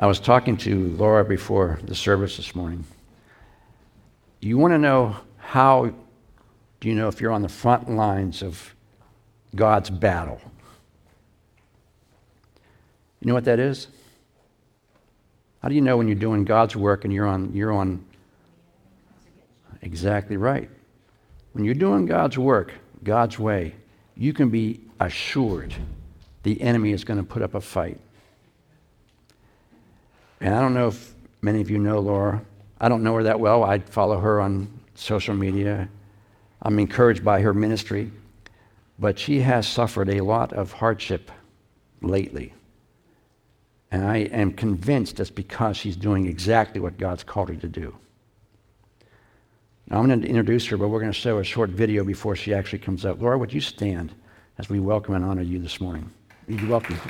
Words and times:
I 0.00 0.06
was 0.06 0.20
talking 0.20 0.56
to 0.58 0.90
Laura 0.90 1.24
before 1.24 1.80
the 1.82 1.94
service 1.94 2.36
this 2.36 2.54
morning. 2.54 2.84
You 4.40 4.56
want 4.56 4.72
to 4.72 4.78
know 4.78 5.16
how 5.38 5.92
do 6.78 6.88
you 6.88 6.94
know 6.94 7.08
if 7.08 7.20
you're 7.20 7.32
on 7.32 7.42
the 7.42 7.48
front 7.48 7.90
lines 7.90 8.40
of 8.40 8.76
God's 9.56 9.90
battle? 9.90 10.40
You 13.20 13.26
know 13.26 13.34
what 13.34 13.46
that 13.46 13.58
is? 13.58 13.88
How 15.62 15.68
do 15.68 15.74
you 15.74 15.80
know 15.80 15.96
when 15.96 16.06
you're 16.06 16.14
doing 16.14 16.44
God's 16.44 16.76
work 16.76 17.04
and 17.04 17.12
you're 17.12 17.26
on 17.26 17.52
you're 17.52 17.72
on 17.72 18.04
exactly 19.82 20.36
right? 20.36 20.70
When 21.54 21.64
you're 21.64 21.74
doing 21.74 22.06
God's 22.06 22.38
work, 22.38 22.72
God's 23.02 23.36
way, 23.36 23.74
you 24.16 24.32
can 24.32 24.48
be 24.48 24.80
assured 25.00 25.74
the 26.44 26.60
enemy 26.62 26.92
is 26.92 27.02
going 27.02 27.18
to 27.18 27.26
put 27.26 27.42
up 27.42 27.54
a 27.54 27.60
fight. 27.60 27.98
And 30.40 30.54
I 30.54 30.60
don't 30.60 30.74
know 30.74 30.88
if 30.88 31.14
many 31.42 31.60
of 31.60 31.70
you 31.70 31.78
know 31.78 31.98
Laura. 31.98 32.42
I 32.80 32.88
don't 32.88 33.02
know 33.02 33.14
her 33.14 33.24
that 33.24 33.40
well. 33.40 33.64
I 33.64 33.78
follow 33.80 34.18
her 34.20 34.40
on 34.40 34.68
social 34.94 35.34
media. 35.34 35.88
I'm 36.62 36.78
encouraged 36.78 37.24
by 37.24 37.40
her 37.40 37.52
ministry. 37.52 38.10
But 38.98 39.18
she 39.18 39.40
has 39.40 39.66
suffered 39.66 40.10
a 40.10 40.20
lot 40.20 40.52
of 40.52 40.72
hardship 40.72 41.30
lately. 42.00 42.52
And 43.90 44.04
I 44.04 44.18
am 44.18 44.52
convinced 44.52 45.18
it's 45.18 45.30
because 45.30 45.76
she's 45.76 45.96
doing 45.96 46.26
exactly 46.26 46.80
what 46.80 46.98
God's 46.98 47.24
called 47.24 47.48
her 47.48 47.56
to 47.56 47.68
do. 47.68 47.96
Now, 49.88 49.98
I'm 49.98 50.06
going 50.06 50.20
to 50.20 50.28
introduce 50.28 50.66
her, 50.66 50.76
but 50.76 50.88
we're 50.88 51.00
going 51.00 51.12
to 51.12 51.18
show 51.18 51.38
a 51.38 51.44
short 51.44 51.70
video 51.70 52.04
before 52.04 52.36
she 52.36 52.52
actually 52.52 52.80
comes 52.80 53.06
up. 53.06 53.22
Laura, 53.22 53.38
would 53.38 53.52
you 53.52 53.60
stand 53.60 54.14
as 54.58 54.68
we 54.68 54.80
welcome 54.80 55.14
and 55.14 55.24
honor 55.24 55.42
you 55.42 55.58
this 55.58 55.80
morning? 55.80 56.10
You're 56.46 56.68
welcome. 56.68 57.00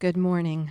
Good 0.00 0.16
morning. 0.16 0.70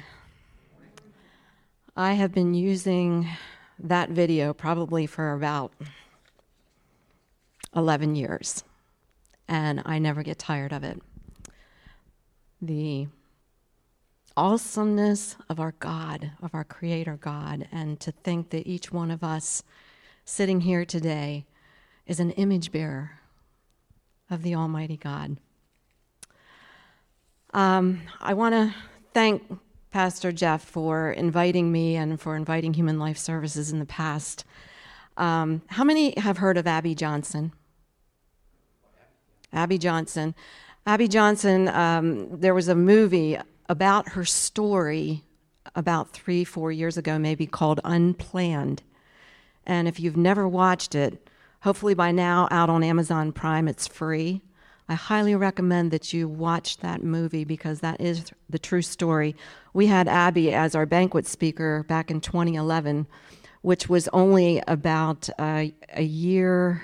I 1.95 2.13
have 2.13 2.31
been 2.31 2.55
using 2.55 3.29
that 3.77 4.09
video 4.09 4.55
probably 4.55 5.05
for 5.05 5.33
about 5.33 5.71
11 7.75 8.15
years, 8.15 8.63
and 9.47 9.83
I 9.85 9.99
never 9.99 10.23
get 10.23 10.39
tired 10.39 10.73
of 10.73 10.83
it. 10.83 10.99
The 12.59 13.05
awesomeness 14.35 15.35
of 15.47 15.59
our 15.59 15.75
God, 15.77 16.31
of 16.41 16.55
our 16.55 16.63
Creator 16.63 17.19
God, 17.21 17.67
and 17.71 17.99
to 17.99 18.11
think 18.11 18.49
that 18.49 18.65
each 18.65 18.91
one 18.91 19.11
of 19.11 19.23
us 19.23 19.61
sitting 20.25 20.61
here 20.61 20.85
today 20.85 21.45
is 22.07 22.19
an 22.19 22.31
image 22.31 22.71
bearer 22.71 23.19
of 24.27 24.41
the 24.41 24.55
Almighty 24.55 24.97
God. 24.97 25.37
Um, 27.53 28.01
I 28.19 28.33
want 28.33 28.53
to 28.53 28.73
thank 29.13 29.43
Pastor 29.91 30.31
Jeff 30.31 30.63
for 30.63 31.11
inviting 31.11 31.71
me 31.71 31.95
and 31.95 32.19
for 32.19 32.35
inviting 32.35 32.73
Human 32.73 32.99
Life 32.99 33.17
Services 33.17 33.71
in 33.71 33.79
the 33.79 33.85
past. 33.85 34.45
Um, 35.17 35.61
how 35.67 35.83
many 35.83 36.17
have 36.19 36.37
heard 36.37 36.57
of 36.57 36.67
Abby 36.67 36.95
Johnson? 36.95 37.51
Abby 39.51 39.77
Johnson. 39.77 40.35
Abby 40.85 41.07
Johnson, 41.07 41.67
um, 41.69 42.39
there 42.39 42.53
was 42.53 42.67
a 42.67 42.75
movie 42.75 43.37
about 43.67 44.09
her 44.09 44.25
story 44.25 45.23
about 45.75 46.11
three, 46.11 46.43
four 46.43 46.71
years 46.71 46.97
ago, 46.97 47.19
maybe 47.19 47.45
called 47.45 47.79
Unplanned. 47.83 48.81
And 49.65 49.87
if 49.87 49.99
you've 49.99 50.17
never 50.17 50.47
watched 50.47 50.95
it, 50.95 51.29
hopefully 51.61 51.93
by 51.93 52.11
now 52.11 52.47
out 52.49 52.69
on 52.69 52.83
Amazon 52.83 53.31
Prime, 53.31 53.67
it's 53.67 53.87
free. 53.87 54.41
I 54.89 54.95
highly 54.95 55.35
recommend 55.35 55.91
that 55.91 56.13
you 56.13 56.27
watch 56.27 56.77
that 56.77 57.03
movie 57.03 57.43
because 57.43 57.79
that 57.81 58.01
is 58.01 58.31
the 58.49 58.57
true 58.57 58.81
story. 58.81 59.35
We 59.71 59.85
had 59.85 60.07
Abby 60.07 60.51
as 60.51 60.73
our 60.73 60.87
banquet 60.87 61.27
speaker 61.27 61.85
back 61.87 62.09
in 62.09 62.21
2011, 62.21 63.05
which 63.61 63.87
was 63.87 64.07
only 64.07 64.63
about 64.67 65.29
a 65.37 65.71
year, 65.99 66.81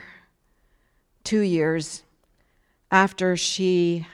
two 1.24 1.40
years 1.40 2.04
after 2.92 3.36
she 3.36 4.06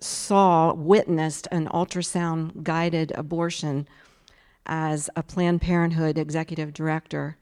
saw, 0.00 0.74
witnessed 0.74 1.46
an 1.52 1.68
ultrasound 1.68 2.64
guided 2.64 3.12
abortion 3.12 3.86
as 4.66 5.08
a 5.14 5.22
Planned 5.22 5.60
Parenthood 5.60 6.18
executive 6.18 6.72
director 6.72 7.36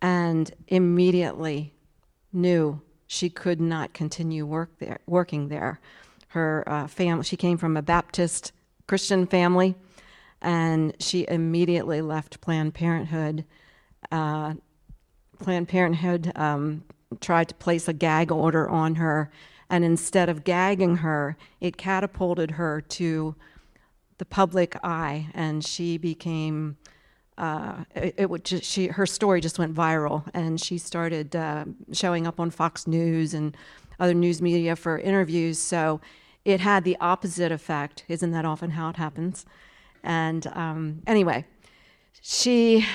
and 0.00 0.50
immediately 0.68 1.74
knew 2.32 2.80
she 3.12 3.28
could 3.28 3.60
not 3.60 3.92
continue 3.92 4.46
work 4.46 4.70
there, 4.78 4.98
working 5.06 5.48
there. 5.48 5.78
Her 6.28 6.64
uh, 6.66 6.86
family, 6.86 7.24
she 7.24 7.36
came 7.36 7.58
from 7.58 7.76
a 7.76 7.82
Baptist 7.82 8.52
Christian 8.86 9.26
family, 9.26 9.74
and 10.40 10.94
she 10.98 11.26
immediately 11.28 12.00
left 12.00 12.40
Planned 12.40 12.72
Parenthood. 12.72 13.44
Uh, 14.10 14.54
Planned 15.40 15.68
Parenthood 15.68 16.32
um, 16.36 16.84
tried 17.20 17.50
to 17.50 17.54
place 17.56 17.86
a 17.86 17.92
gag 17.92 18.32
order 18.32 18.66
on 18.66 18.94
her, 18.94 19.30
and 19.68 19.84
instead 19.84 20.30
of 20.30 20.42
gagging 20.42 20.96
her, 20.96 21.36
it 21.60 21.76
catapulted 21.76 22.52
her 22.52 22.80
to 22.80 23.34
the 24.16 24.24
public 24.24 24.74
eye, 24.82 25.28
and 25.34 25.62
she 25.62 25.98
became 25.98 26.78
uh, 27.38 27.84
it, 27.94 28.14
it, 28.18 28.30
would 28.30 28.44
just, 28.44 28.64
she 28.64 28.88
her 28.88 29.06
story 29.06 29.40
just 29.40 29.58
went 29.58 29.74
viral, 29.74 30.24
and 30.34 30.60
she 30.60 30.78
started 30.78 31.34
uh, 31.34 31.64
showing 31.92 32.26
up 32.26 32.38
on 32.38 32.50
Fox 32.50 32.86
News 32.86 33.34
and 33.34 33.56
other 33.98 34.14
news 34.14 34.42
media 34.42 34.76
for 34.76 34.98
interviews. 34.98 35.58
So 35.58 36.00
it 36.44 36.60
had 36.60 36.84
the 36.84 36.96
opposite 37.00 37.52
effect. 37.52 38.04
Isn't 38.08 38.32
that 38.32 38.44
often 38.44 38.70
how 38.70 38.90
it 38.90 38.96
happens? 38.96 39.46
And 40.02 40.46
um, 40.48 41.02
anyway, 41.06 41.46
she 42.20 42.86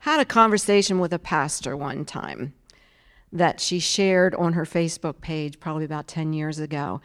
had 0.00 0.20
a 0.20 0.24
conversation 0.24 0.98
with 0.98 1.12
a 1.12 1.18
pastor 1.18 1.76
one 1.76 2.04
time 2.04 2.54
that 3.32 3.60
she 3.60 3.78
shared 3.78 4.34
on 4.36 4.54
her 4.54 4.64
Facebook 4.64 5.20
page 5.20 5.60
probably 5.60 5.84
about 5.84 6.06
10 6.06 6.32
years 6.32 6.58
ago. 6.58 7.00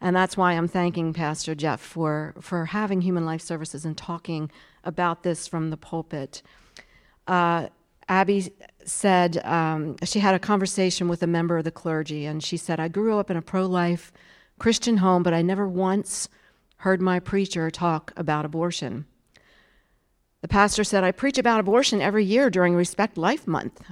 And 0.00 0.14
that's 0.14 0.36
why 0.36 0.52
I'm 0.52 0.68
thanking 0.68 1.12
Pastor 1.12 1.54
Jeff 1.54 1.80
for, 1.80 2.34
for 2.40 2.66
having 2.66 3.00
Human 3.00 3.24
Life 3.24 3.40
Services 3.40 3.84
and 3.84 3.96
talking 3.96 4.50
about 4.84 5.22
this 5.22 5.46
from 5.46 5.70
the 5.70 5.76
pulpit. 5.76 6.42
Uh, 7.26 7.68
Abby 8.08 8.52
said 8.84 9.38
um, 9.44 9.96
she 10.04 10.18
had 10.18 10.34
a 10.34 10.38
conversation 10.38 11.08
with 11.08 11.22
a 11.22 11.26
member 11.26 11.56
of 11.58 11.64
the 11.64 11.70
clergy, 11.70 12.26
and 12.26 12.42
she 12.42 12.56
said, 12.56 12.80
I 12.80 12.88
grew 12.88 13.18
up 13.18 13.30
in 13.30 13.36
a 13.36 13.42
pro 13.42 13.66
life 13.66 14.12
Christian 14.58 14.98
home, 14.98 15.22
but 15.22 15.34
I 15.34 15.42
never 15.42 15.68
once 15.68 16.28
heard 16.78 17.00
my 17.00 17.20
preacher 17.20 17.70
talk 17.70 18.12
about 18.16 18.44
abortion. 18.44 19.06
The 20.40 20.48
pastor 20.48 20.82
said, 20.82 21.04
I 21.04 21.12
preach 21.12 21.38
about 21.38 21.60
abortion 21.60 22.00
every 22.00 22.24
year 22.24 22.50
during 22.50 22.74
Respect 22.74 23.16
Life 23.16 23.46
Month 23.46 23.82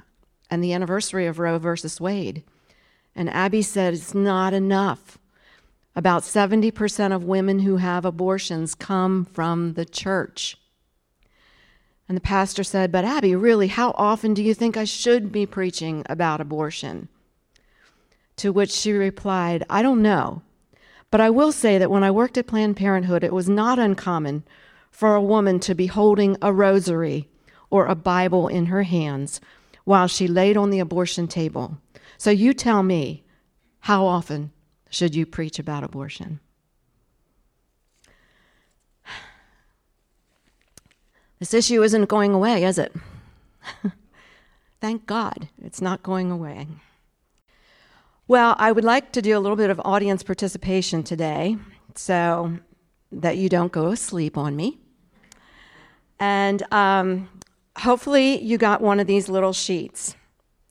and 0.49 0.61
the 0.61 0.73
anniversary 0.73 1.25
of 1.25 1.39
Roe 1.39 1.57
versus 1.57 2.01
Wade. 2.01 2.43
And 3.15 3.29
Abby 3.29 3.61
said, 3.61 3.93
It's 3.93 4.13
not 4.13 4.53
enough. 4.53 5.17
About 5.95 6.23
70% 6.23 7.13
of 7.13 7.23
women 7.23 7.59
who 7.59 7.77
have 7.77 8.05
abortions 8.05 8.75
come 8.75 9.25
from 9.25 9.73
the 9.73 9.85
church. 9.85 10.57
And 12.11 12.17
the 12.17 12.21
pastor 12.21 12.65
said, 12.65 12.91
But 12.91 13.05
Abby, 13.05 13.37
really, 13.37 13.69
how 13.69 13.91
often 13.91 14.33
do 14.33 14.43
you 14.43 14.53
think 14.53 14.75
I 14.75 14.83
should 14.83 15.31
be 15.31 15.45
preaching 15.45 16.03
about 16.09 16.41
abortion? 16.41 17.07
To 18.35 18.51
which 18.51 18.69
she 18.69 18.91
replied, 18.91 19.63
I 19.69 19.81
don't 19.81 20.01
know. 20.01 20.41
But 21.09 21.21
I 21.21 21.29
will 21.29 21.53
say 21.53 21.77
that 21.77 21.89
when 21.89 22.03
I 22.03 22.11
worked 22.11 22.37
at 22.37 22.47
Planned 22.47 22.75
Parenthood, 22.75 23.23
it 23.23 23.31
was 23.31 23.47
not 23.47 23.79
uncommon 23.79 24.43
for 24.89 25.15
a 25.15 25.21
woman 25.21 25.61
to 25.61 25.73
be 25.73 25.87
holding 25.87 26.35
a 26.41 26.51
rosary 26.51 27.29
or 27.69 27.85
a 27.85 27.95
Bible 27.95 28.49
in 28.49 28.65
her 28.65 28.83
hands 28.83 29.39
while 29.85 30.07
she 30.07 30.27
laid 30.27 30.57
on 30.57 30.69
the 30.69 30.81
abortion 30.81 31.29
table. 31.29 31.77
So 32.17 32.29
you 32.29 32.53
tell 32.53 32.83
me, 32.83 33.23
how 33.79 34.05
often 34.05 34.51
should 34.89 35.15
you 35.15 35.25
preach 35.25 35.59
about 35.59 35.85
abortion? 35.85 36.41
This 41.41 41.55
issue 41.55 41.81
isn't 41.81 42.05
going 42.05 42.35
away, 42.35 42.63
is 42.65 42.77
it? 42.77 42.93
Thank 44.79 45.07
God 45.07 45.49
it's 45.63 45.81
not 45.81 46.03
going 46.03 46.29
away. 46.29 46.67
Well, 48.27 48.53
I 48.59 48.71
would 48.71 48.83
like 48.83 49.11
to 49.13 49.23
do 49.23 49.35
a 49.35 49.39
little 49.39 49.55
bit 49.55 49.71
of 49.71 49.81
audience 49.83 50.21
participation 50.21 51.01
today 51.01 51.57
so 51.95 52.59
that 53.11 53.37
you 53.37 53.49
don't 53.49 53.71
go 53.71 53.87
asleep 53.87 54.37
on 54.37 54.55
me. 54.55 54.77
And 56.19 56.61
um, 56.71 57.27
hopefully, 57.75 58.39
you 58.39 58.59
got 58.59 58.79
one 58.79 58.99
of 58.99 59.07
these 59.07 59.27
little 59.27 59.51
sheets. 59.51 60.15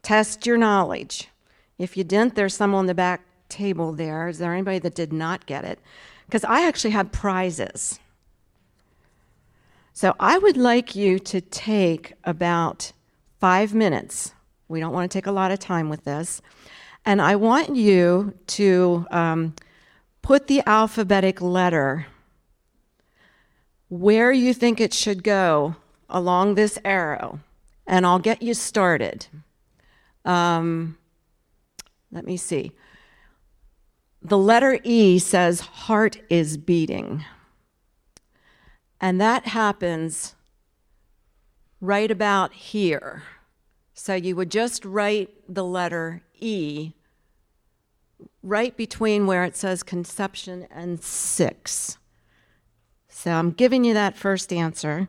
Test 0.02 0.46
your 0.46 0.56
knowledge. 0.56 1.31
If 1.78 1.96
you 1.96 2.05
didn't, 2.05 2.37
there's 2.37 2.55
some 2.55 2.76
on 2.76 2.87
the 2.87 2.94
back 2.94 3.23
table 3.49 3.90
there. 3.93 4.28
Is 4.28 4.38
there 4.38 4.52
anybody 4.52 4.78
that 4.78 4.94
did 4.94 5.12
not 5.12 5.46
get 5.46 5.64
it? 5.64 5.81
Because 6.26 6.44
I 6.44 6.64
actually 6.69 6.93
have 6.93 7.11
prizes. 7.11 7.99
So 10.00 10.14
I 10.19 10.38
would 10.38 10.56
like 10.56 10.97
you 10.97 11.19
to 11.19 11.43
take 11.43 12.14
about 12.25 12.93
five 13.38 13.75
minutes. 13.75 14.32
We 14.67 14.81
don't 14.81 14.94
want 14.94 15.11
to 15.11 15.14
take 15.14 15.26
a 15.26 15.31
lot 15.31 15.50
of 15.50 15.58
time 15.58 15.91
with 15.91 16.05
this. 16.05 16.41
And 17.05 17.20
I 17.20 17.37
want 17.37 17.76
you 17.76 18.32
to 18.47 19.06
um, 19.11 19.55
put 20.23 20.47
the 20.47 20.62
alphabetic 20.67 21.43
letter 21.43 22.06
where 23.91 24.32
you 24.32 24.55
think 24.55 24.81
it 24.81 24.94
should 24.94 25.23
go 25.23 25.76
along 26.08 26.55
this 26.55 26.79
arrow, 26.82 27.41
and 27.87 28.06
I'll 28.06 28.19
get 28.19 28.41
you 28.41 28.55
started. 28.55 29.26
Um, 30.25 30.97
let 32.11 32.25
me 32.25 32.38
see. 32.38 32.73
The 34.23 34.38
letter 34.38 34.81
E 34.82 35.19
says 35.19 35.61
heart 35.61 36.23
is 36.31 36.56
beating. 36.56 37.23
And 39.00 39.20
that 39.20 39.47
happens 39.47 40.35
right 41.81 42.11
about 42.11 42.52
here. 42.52 43.23
So 43.94 44.14
you 44.14 44.37
would 44.37 44.50
just 44.50 44.85
write 44.85 45.31
the 45.49 45.64
letter 45.64 46.23
E 46.38 46.93
right 48.43 48.76
between 48.76 49.26
where 49.26 49.44
it 49.44 49.56
says 49.56 49.82
conception 49.82 50.67
and 50.70 51.02
six. 51.02 51.99
So 53.08 53.32
I'm 53.32 53.50
giving 53.50 53.85
you 53.85 53.94
that 53.94 54.17
first 54.17 54.52
answer. 54.52 55.08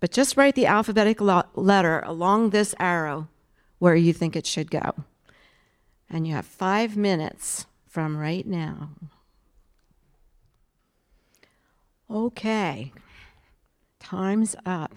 But 0.00 0.12
just 0.12 0.36
write 0.36 0.54
the 0.54 0.66
alphabetic 0.66 1.20
lo- 1.20 1.44
letter 1.54 2.00
along 2.06 2.50
this 2.50 2.74
arrow 2.78 3.28
where 3.78 3.96
you 3.96 4.12
think 4.12 4.34
it 4.34 4.46
should 4.46 4.70
go. 4.70 5.04
And 6.08 6.26
you 6.26 6.34
have 6.34 6.46
five 6.46 6.96
minutes 6.96 7.66
from 7.86 8.16
right 8.16 8.46
now. 8.46 8.90
Okay, 12.12 12.92
time's 14.00 14.56
up. 14.66 14.96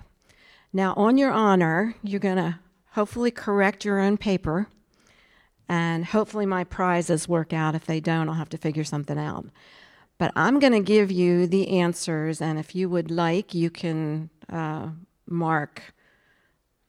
Now, 0.72 0.96
on 0.98 1.20
your 1.20 1.32
honor, 1.32 1.94
you're 2.02 2.20
going 2.20 2.38
to 2.38 2.58
hopefully 2.94 3.30
correct 3.30 3.86
your 3.86 4.00
own 4.00 4.18
paper, 4.18 4.66
and 5.70 6.06
hopefully 6.06 6.48
my 6.48 6.64
prizes 6.64 7.28
work 7.28 7.54
out. 7.54 7.76
If 7.76 7.86
they 7.86 8.00
don't, 8.00 8.30
I'll 8.30 8.36
have 8.36 8.50
to 8.50 8.58
figure 8.58 8.84
something 8.84 9.20
out. 9.20 9.46
But 10.18 10.32
I'm 10.36 10.58
going 10.60 10.74
to 10.74 10.80
give 10.80 11.12
you 11.12 11.46
the 11.46 11.78
answers, 11.78 12.42
and 12.42 12.58
if 12.58 12.74
you 12.74 12.90
would 12.90 13.12
like, 13.12 13.54
you 13.54 13.70
can 13.70 14.32
uh, 14.52 14.90
mark 15.28 15.94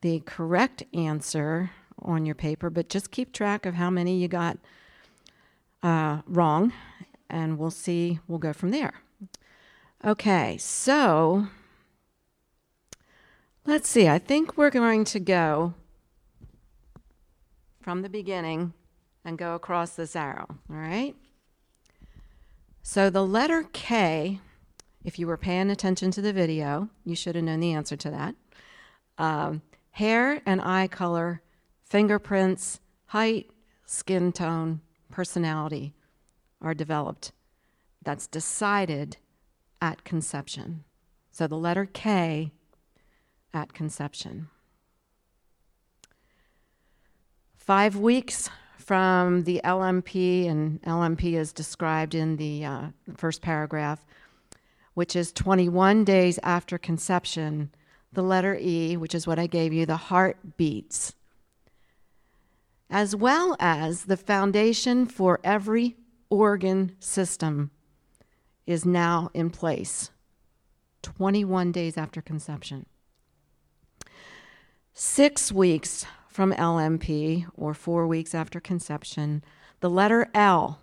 the 0.01 0.21
correct 0.21 0.85
answer 0.95 1.71
on 2.01 2.25
your 2.25 2.35
paper, 2.35 2.71
but 2.71 2.89
just 2.89 3.11
keep 3.11 3.35
track 3.35 3.67
of 3.67 3.75
how 3.75 3.91
many 3.91 4.17
you 4.17 4.29
got 4.29 4.57
uh, 5.83 6.23
wrong, 6.27 6.73
and 7.29 7.59
we'll 7.59 7.71
see, 7.71 8.21
we'll 8.27 8.39
go 8.39 8.55
from 8.55 8.71
there. 8.71 9.04
Okay, 10.07 10.59
so 10.59 11.47
let's 13.65 13.89
see. 13.89 14.07
I 14.07 14.19
think 14.19 14.59
we're 14.59 14.69
going 14.69 15.07
to 15.07 15.19
go 15.19 15.73
from 17.81 18.03
the 18.03 18.11
beginning 18.11 18.75
and 19.25 19.39
go 19.39 19.55
across 19.55 19.93
this 19.93 20.15
arrow, 20.15 20.47
all 20.69 20.77
right? 20.77 21.17
So 22.83 23.09
the 23.09 23.25
letter 23.25 23.65
K, 23.73 24.41
if 25.05 25.19
you 25.19 25.27
were 25.27 25.39
paying 25.39 25.71
attention 25.71 26.11
to 26.11 26.21
the 26.21 26.35
video, 26.35 26.91
you 27.07 27.17
should 27.17 27.35
have 27.35 27.45
known 27.45 27.61
the 27.61 27.73
answer 27.73 27.97
to 27.97 28.11
that. 28.11 28.35
Um, 29.17 29.63
hair 29.93 30.43
and 30.45 30.61
eye 30.61 30.89
color, 30.89 31.41
fingerprints, 31.83 32.79
height, 33.07 33.49
skin 33.87 34.33
tone, 34.33 34.83
personality 35.11 35.95
are 36.61 36.75
developed. 36.75 37.33
That's 38.03 38.27
decided 38.27 39.17
at 39.85 40.03
conception. 40.03 40.83
So 41.31 41.47
the 41.47 41.59
letter 41.59 41.85
K 41.85 42.53
at 43.53 43.75
conception. 43.75 44.49
Five 47.55 47.95
weeks 47.95 48.49
from 48.79 49.45
the 49.45 49.61
LMP, 49.63 50.49
and 50.49 50.81
LMP 50.83 51.35
is 51.35 51.53
described 51.53 52.15
in 52.15 52.37
the 52.37 52.65
uh, 52.65 52.83
first 53.15 53.43
paragraph, 53.43 54.07
which 54.95 55.15
is 55.15 55.33
21 55.33 56.03
days 56.05 56.39
after 56.43 56.79
conception, 56.79 57.71
the 58.11 58.23
letter 58.23 58.57
E, 58.59 58.97
which 58.97 59.15
is 59.15 59.27
what 59.27 59.39
I 59.39 59.47
gave 59.47 59.75
you, 59.75 59.85
the 59.85 59.97
heart 59.97 60.57
beats, 60.57 61.15
as 62.89 63.15
well 63.15 63.55
as 63.61 64.05
the 64.05 64.17
foundation 64.17 65.05
for 65.05 65.41
every 65.45 65.97
organ 66.31 66.97
system 67.01 67.71
is 68.67 68.85
now 68.85 69.31
in 69.35 69.51
place 69.51 70.11
21 71.03 71.73
days 71.73 71.97
after 71.97 72.23
conception. 72.23 72.87
Six 74.93 75.53
weeks 75.53 76.07
from 76.29 76.53
LMP, 76.53 77.47
or 77.55 77.75
four 77.75 78.07
weeks 78.07 78.35
after 78.35 78.61
conception, 78.61 79.45
the 79.81 79.91
letter 79.91 80.31
L, 80.35 80.81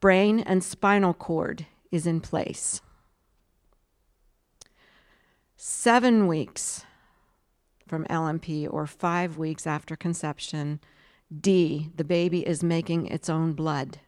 brain 0.00 0.40
and 0.40 0.62
spinal 0.62 1.12
cord, 1.12 1.66
is 1.90 2.06
in 2.06 2.20
place. 2.20 2.80
Seven 5.56 6.26
weeks 6.26 6.84
from 7.86 8.04
LMP, 8.06 8.68
or 8.70 8.86
five 8.86 9.38
weeks 9.38 9.66
after 9.66 9.96
conception, 9.96 10.80
D, 11.40 11.90
the 11.94 12.04
baby 12.04 12.46
is 12.46 12.62
making 12.62 13.06
its 13.06 13.28
own 13.28 13.52
blood 13.52 14.00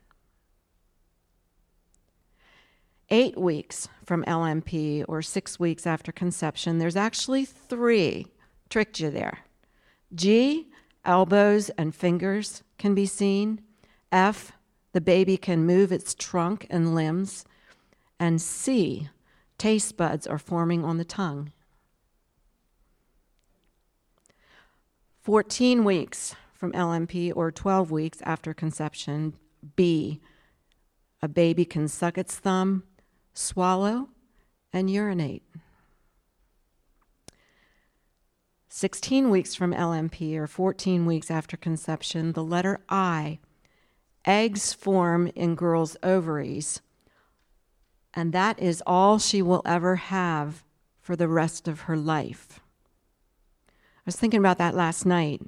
eight 3.11 3.39
weeks 3.39 3.89
from 4.05 4.25
LMP 4.25 5.05
or 5.09 5.23
six 5.23 5.59
weeks 5.59 5.87
after 5.87 6.13
conception, 6.13 6.79
there's 6.79 6.97
actually 6.97 7.45
three. 7.45 8.27
Tricked 8.69 9.01
you 9.01 9.11
there. 9.11 9.41
G, 10.15 10.69
elbows 11.05 11.71
and 11.71 11.95
fingers 11.95 12.63
can 12.79 12.95
be 12.95 13.07
seen. 13.07 13.63
F, 14.13 14.53
the 14.93 15.01
baby 15.01 15.37
can 15.37 15.67
move 15.67 15.93
its 15.93 16.15
trunk 16.15 16.67
and 16.71 16.95
limbs. 16.95 17.45
And 18.19 18.41
C, 18.41 19.09
taste 19.59 19.97
buds 19.97 20.27
are 20.27 20.39
forming 20.39 20.85
on 20.85 20.99
the 20.99 21.05
tongue. 21.05 21.53
14 25.21 25.85
weeks 25.85 26.35
from 26.55 26.73
LMP 26.73 27.33
or 27.37 27.53
12 27.53 27.91
weeks 27.91 28.19
after 28.23 28.55
conception. 28.55 29.35
B, 29.77 30.21
a 31.21 31.29
baby 31.29 31.65
can 31.65 31.87
suck 31.87 32.17
its 32.17 32.37
thumb, 32.37 32.85
swallow, 33.39 34.09
and 34.73 34.91
urinate. 34.91 35.45
16 38.69 39.31
weeks 39.31 39.55
from 39.55 39.73
LMP 39.73 40.37
or 40.37 40.47
14 40.47 41.07
weeks 41.07 41.31
after 41.31 41.57
conception, 41.57 42.33
the 42.33 42.43
letter 42.43 42.81
I, 42.89 43.39
eggs 44.25 44.73
form 44.73 45.29
in 45.37 45.55
girls' 45.55 45.97
ovaries, 46.03 46.81
and 48.13 48.33
that 48.33 48.59
is 48.59 48.83
all 48.87 49.19
she 49.19 49.41
will 49.41 49.63
ever 49.65 49.97
have 49.97 50.65
for 51.01 51.15
the 51.15 51.29
rest 51.29 51.69
of 51.69 51.83
her 51.83 51.97
life. 51.97 52.61
I 53.69 54.03
was 54.05 54.17
thinking 54.17 54.41
about 54.41 54.59
that 54.59 54.75
last 54.75 55.07
night. 55.07 55.43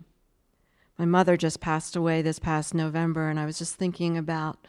My 0.96 1.06
mother 1.06 1.36
just 1.36 1.60
passed 1.60 1.96
away 1.96 2.22
this 2.22 2.38
past 2.38 2.72
November, 2.72 3.28
and 3.28 3.40
I 3.40 3.46
was 3.46 3.58
just 3.58 3.74
thinking 3.74 4.16
about 4.16 4.64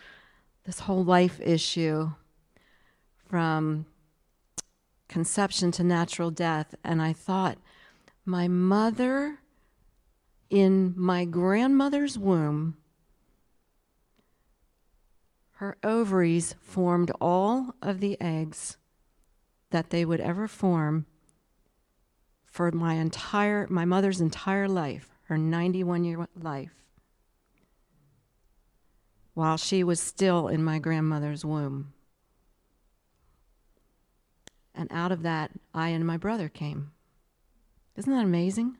this 0.65 0.79
whole 0.79 1.03
life 1.03 1.39
issue 1.39 2.11
from 3.31 3.85
conception 5.07 5.71
to 5.71 5.85
natural 5.85 6.31
death. 6.31 6.75
And 6.83 7.01
I 7.01 7.13
thought, 7.13 7.57
my 8.25 8.49
mother 8.49 9.39
in 10.49 10.93
my 10.97 11.23
grandmother's 11.23 12.17
womb, 12.17 12.75
her 15.53 15.77
ovaries 15.81 16.55
formed 16.59 17.09
all 17.21 17.73
of 17.81 18.01
the 18.01 18.19
eggs 18.19 18.75
that 19.69 19.91
they 19.91 20.03
would 20.03 20.19
ever 20.19 20.45
form 20.45 21.05
for 22.43 22.69
my 22.71 22.95
entire 22.95 23.65
my 23.69 23.85
mother's 23.85 24.19
entire 24.19 24.67
life, 24.67 25.09
her 25.23 25.37
91 25.37 26.03
year 26.03 26.27
life, 26.41 26.83
while 29.33 29.55
she 29.55 29.85
was 29.85 30.01
still 30.01 30.49
in 30.49 30.61
my 30.61 30.79
grandmother's 30.79 31.45
womb. 31.45 31.93
And 34.73 34.87
out 34.91 35.11
of 35.11 35.23
that, 35.23 35.51
I 35.73 35.89
and 35.89 36.05
my 36.05 36.17
brother 36.17 36.49
came. 36.49 36.91
Isn't 37.95 38.13
that 38.13 38.23
amazing? 38.23 38.77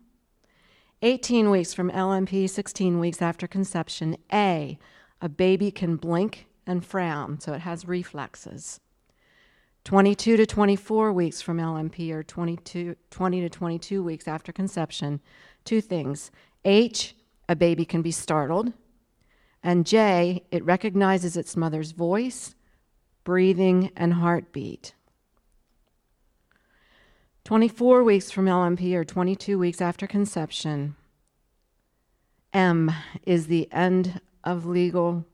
18 1.02 1.50
weeks 1.50 1.74
from 1.74 1.92
LMP, 1.92 2.50
16 2.50 3.00
weeks 3.00 3.22
after 3.22 3.48
conception. 3.48 4.16
A, 4.32 4.78
a 5.20 5.30
baby 5.30 5.72
can 5.72 5.96
blink 5.96 6.48
and 6.66 6.86
frown, 6.86 7.40
so 7.40 7.54
it 7.54 7.62
has 7.62 7.88
reflexes. 7.88 8.80
22 9.84 10.38
to 10.38 10.46
24 10.46 11.12
weeks 11.12 11.42
from 11.42 11.58
LMP, 11.58 12.12
or 12.12 12.22
22, 12.22 12.96
20 13.10 13.42
to 13.42 13.50
22 13.50 14.04
weeks 14.04 14.28
after 14.28 14.52
conception. 14.52 15.20
Two 15.66 15.82
things. 15.82 16.30
H, 16.64 17.16
a 17.50 17.56
baby 17.56 17.84
can 17.84 18.04
be 18.04 18.12
startled. 18.12 18.74
And 19.64 19.86
J, 19.86 20.44
it 20.52 20.64
recognizes 20.64 21.36
its 21.36 21.58
mother's 21.58 21.92
voice, 21.92 22.56
breathing, 23.24 23.92
and 23.96 24.14
heartbeat. 24.14 24.94
24 27.44 28.04
weeks 28.04 28.30
from 28.30 28.46
LMP 28.46 28.94
or 28.94 29.04
22 29.04 29.58
weeks 29.58 29.82
after 29.82 30.08
conception. 30.08 30.96
M 32.54 32.92
is 33.26 33.48
the 33.48 33.72
end 33.72 34.22
of 34.44 34.66
legal 34.66 35.26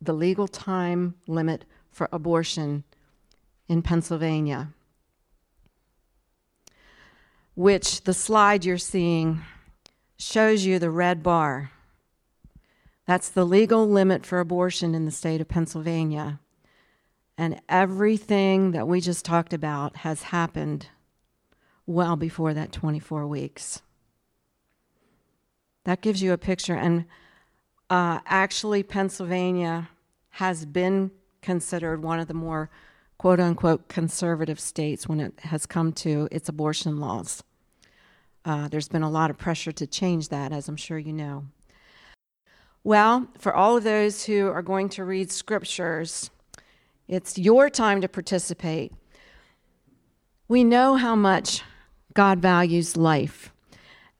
the 0.00 0.12
legal 0.12 0.48
time 0.48 1.14
limit 1.28 1.64
for 1.92 2.08
abortion 2.12 2.82
in 3.68 3.82
Pennsylvania, 3.82 4.68
which 7.54 8.02
the 8.02 8.14
slide 8.14 8.64
you're 8.64 8.78
seeing 8.78 9.42
shows 10.18 10.64
you 10.64 10.78
the 10.78 10.90
red 10.90 11.22
bar. 11.22 11.70
That's 13.06 13.28
the 13.28 13.44
legal 13.44 13.88
limit 13.88 14.26
for 14.26 14.40
abortion 14.40 14.94
in 14.94 15.04
the 15.04 15.10
state 15.10 15.40
of 15.40 15.48
Pennsylvania. 15.48 16.40
And 17.38 17.60
everything 17.68 18.72
that 18.72 18.88
we 18.88 19.00
just 19.00 19.24
talked 19.24 19.52
about 19.52 19.98
has 19.98 20.24
happened 20.24 20.88
well 21.86 22.16
before 22.16 22.54
that 22.54 22.72
24 22.72 23.26
weeks. 23.26 23.82
That 25.84 26.00
gives 26.00 26.22
you 26.22 26.32
a 26.32 26.38
picture. 26.38 26.74
And 26.74 27.06
uh, 27.90 28.20
actually, 28.26 28.82
Pennsylvania 28.82 29.88
has 30.30 30.64
been 30.64 31.10
considered 31.40 32.02
one 32.02 32.20
of 32.20 32.28
the 32.28 32.34
more 32.34 32.70
quote 33.18 33.40
unquote 33.40 33.88
conservative 33.88 34.58
states 34.58 35.08
when 35.08 35.20
it 35.20 35.38
has 35.40 35.66
come 35.66 35.92
to 35.92 36.28
its 36.30 36.48
abortion 36.48 36.98
laws. 36.98 37.42
Uh, 38.44 38.68
there's 38.68 38.88
been 38.88 39.02
a 39.02 39.10
lot 39.10 39.30
of 39.30 39.38
pressure 39.38 39.72
to 39.72 39.86
change 39.86 40.28
that, 40.28 40.52
as 40.52 40.68
I'm 40.68 40.76
sure 40.76 40.98
you 40.98 41.12
know. 41.12 41.46
Well, 42.84 43.28
for 43.38 43.54
all 43.54 43.76
of 43.76 43.84
those 43.84 44.24
who 44.24 44.48
are 44.48 44.62
going 44.62 44.88
to 44.90 45.04
read 45.04 45.30
scriptures, 45.30 46.30
it's 47.06 47.38
your 47.38 47.70
time 47.70 48.00
to 48.00 48.08
participate. 48.08 48.92
We 50.48 50.64
know 50.64 50.96
how 50.96 51.14
much 51.14 51.62
God 52.14 52.40
values 52.40 52.96
life, 52.96 53.52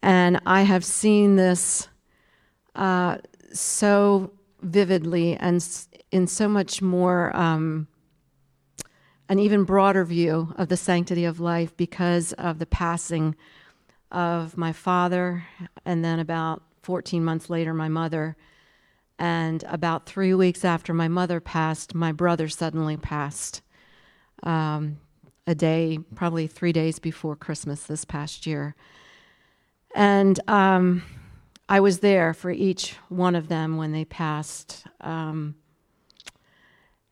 and 0.02 0.40
I 0.46 0.62
have 0.62 0.84
seen 0.84 1.37
this 1.37 1.88
uh, 2.75 3.18
so 3.52 4.32
vividly 4.62 5.37
and 5.37 5.64
in 6.11 6.26
so 6.26 6.49
much 6.49 6.82
more, 6.82 7.34
um, 7.37 7.88
an 9.28 9.38
even 9.38 9.64
broader 9.64 10.04
view 10.04 10.54
of 10.56 10.68
the 10.68 10.76
sanctity 10.76 11.25
of 11.25 11.40
life 11.40 11.76
because 11.76 12.32
of 12.34 12.58
the 12.58 12.66
passing 12.66 13.34
of 14.11 14.56
my 14.56 14.72
father, 14.72 15.44
and 15.87 16.04
then 16.04 16.18
about 16.18 16.62
14 16.82 17.25
months 17.25 17.49
later, 17.49 17.72
my 17.72 17.88
mother. 17.88 18.37
And 19.18 19.64
about 19.68 20.06
three 20.06 20.34
weeks 20.34 20.64
after 20.64 20.92
my 20.92 21.08
mother 21.08 21.40
passed, 21.40 21.94
my 21.94 22.12
brother 22.12 22.49
suddenly 22.49 22.96
passed. 22.96 23.62
Um, 24.42 24.99
a 25.46 25.54
day, 25.54 25.99
probably 26.14 26.46
three 26.46 26.72
days 26.72 26.99
before 26.99 27.37
Christmas 27.37 27.84
this 27.84 28.04
past 28.04 28.46
year. 28.46 28.75
And 29.94 30.38
um, 30.49 31.02
I 31.68 31.80
was 31.80 32.00
there 32.00 32.32
for 32.32 32.50
each 32.50 32.96
one 33.08 33.34
of 33.34 33.49
them 33.49 33.76
when 33.76 33.92
they 33.92 34.04
passed. 34.04 34.84
Um, 35.00 35.56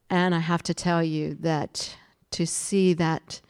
and 0.09 0.35
I 0.35 0.41
have 0.41 0.63
to 0.65 0.75
tell 0.75 1.03
you 1.03 1.37
that 1.41 1.97
to 2.33 2.47
see 2.47 2.95
that 2.95 3.41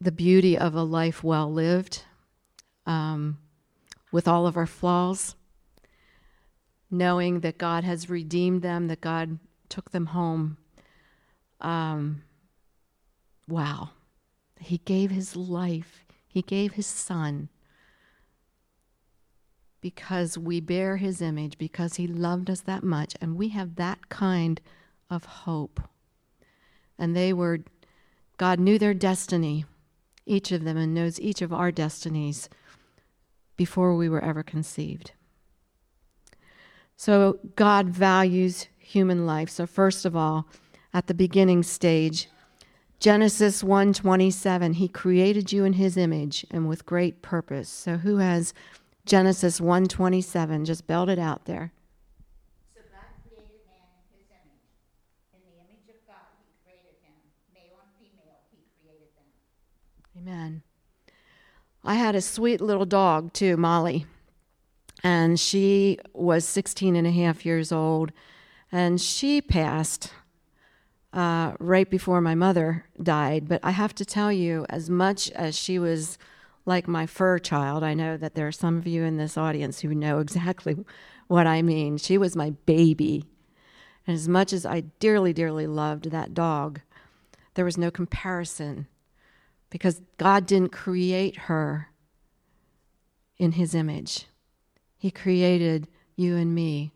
the 0.00 0.12
beauty 0.12 0.56
of 0.56 0.74
a 0.74 0.82
life 0.82 1.22
well 1.22 1.52
lived, 1.52 2.04
um, 2.86 3.38
with 4.12 4.26
all 4.26 4.46
of 4.46 4.56
our 4.56 4.66
flaws, 4.66 5.34
knowing 6.90 7.40
that 7.40 7.58
God 7.58 7.84
has 7.84 8.10
redeemed 8.10 8.62
them, 8.62 8.88
that 8.88 9.00
God 9.00 9.38
took 9.68 9.90
them 9.90 10.06
home. 10.06 10.56
Um, 11.60 12.22
wow. 13.50 13.90
He 14.58 14.78
gave 14.78 15.10
his 15.10 15.36
life, 15.36 16.04
he 16.26 16.42
gave 16.42 16.72
his 16.72 16.86
son 16.86 17.48
because 19.80 20.36
we 20.36 20.60
bear 20.60 20.98
his 20.98 21.22
image, 21.22 21.56
because 21.58 21.96
he 21.96 22.06
loved 22.06 22.50
us 22.50 22.60
that 22.60 22.82
much, 22.82 23.14
and 23.20 23.36
we 23.36 23.48
have 23.48 23.76
that 23.76 24.08
kind 24.08 24.60
of 25.08 25.24
hope. 25.24 25.80
And 26.98 27.16
they 27.16 27.32
were, 27.32 27.60
God 28.36 28.60
knew 28.60 28.78
their 28.78 28.94
destiny, 28.94 29.64
each 30.26 30.52
of 30.52 30.64
them, 30.64 30.76
and 30.76 30.94
knows 30.94 31.18
each 31.18 31.40
of 31.40 31.52
our 31.52 31.72
destinies 31.72 32.48
before 33.56 33.96
we 33.96 34.08
were 34.08 34.22
ever 34.22 34.42
conceived. 34.42 35.12
So 36.96 37.38
God 37.56 37.88
values 37.88 38.68
human 38.76 39.24
life. 39.24 39.48
So 39.48 39.66
first 39.66 40.04
of 40.04 40.14
all, 40.14 40.46
at 40.92 41.06
the 41.06 41.14
beginning 41.14 41.62
stage, 41.62 42.28
Genesis 43.00 43.62
1:27, 43.62 44.74
he 44.74 44.86
created 44.86 45.52
you 45.52 45.64
in 45.64 45.72
his 45.72 45.96
image 45.96 46.44
and 46.50 46.68
with 46.68 46.84
great 46.84 47.22
purpose. 47.22 47.70
So 47.70 47.96
who 47.96 48.18
has 48.18 48.52
Genesis 49.06 49.58
1:27 49.58 50.66
just 50.66 50.86
belt 50.86 51.08
it 51.08 51.18
out 51.18 51.46
there? 51.46 51.72
So 52.74 52.82
God 52.92 53.00
created 53.26 53.64
man 53.66 53.88
in 53.96 54.18
his 54.18 54.28
image. 54.28 54.68
In 55.32 55.40
the 55.48 55.56
image 55.64 55.88
of 55.88 56.06
God 56.06 56.28
he 56.44 56.52
created 56.62 57.00
him. 57.02 57.16
Male 57.54 57.80
and 57.80 57.90
female 57.98 58.36
he 58.52 58.68
created 58.82 59.08
them. 59.16 59.32
Amen. 60.18 60.62
I 61.82 61.94
had 61.94 62.14
a 62.14 62.20
sweet 62.20 62.60
little 62.60 62.84
dog 62.84 63.32
too, 63.32 63.56
Molly. 63.56 64.04
And 65.02 65.40
she 65.40 65.98
was 66.12 66.44
16 66.44 66.94
and 66.94 67.06
a 67.06 67.10
half 67.10 67.46
years 67.46 67.72
old. 67.72 68.12
And 68.70 69.00
she 69.00 69.40
passed 69.40 70.12
uh, 71.12 71.54
right 71.58 71.90
before 71.90 72.20
my 72.20 72.34
mother 72.34 72.86
died. 73.02 73.48
But 73.48 73.60
I 73.62 73.72
have 73.72 73.94
to 73.96 74.04
tell 74.04 74.32
you, 74.32 74.66
as 74.68 74.88
much 74.88 75.30
as 75.32 75.58
she 75.58 75.78
was 75.78 76.18
like 76.66 76.86
my 76.86 77.06
fur 77.06 77.38
child, 77.38 77.82
I 77.82 77.94
know 77.94 78.16
that 78.16 78.34
there 78.34 78.46
are 78.46 78.52
some 78.52 78.76
of 78.76 78.86
you 78.86 79.02
in 79.02 79.16
this 79.16 79.36
audience 79.36 79.80
who 79.80 79.94
know 79.94 80.18
exactly 80.20 80.84
what 81.26 81.46
I 81.46 81.62
mean. 81.62 81.98
She 81.98 82.18
was 82.18 82.36
my 82.36 82.50
baby. 82.66 83.24
And 84.06 84.14
as 84.14 84.28
much 84.28 84.52
as 84.52 84.64
I 84.64 84.80
dearly, 84.98 85.32
dearly 85.32 85.66
loved 85.66 86.10
that 86.10 86.34
dog, 86.34 86.80
there 87.54 87.64
was 87.64 87.78
no 87.78 87.90
comparison 87.90 88.86
because 89.68 90.02
God 90.18 90.46
didn't 90.46 90.72
create 90.72 91.36
her 91.36 91.88
in 93.36 93.52
his 93.52 93.74
image. 93.74 94.26
He 94.96 95.10
created 95.10 95.88
you 96.16 96.36
and 96.36 96.54
me 96.54 96.92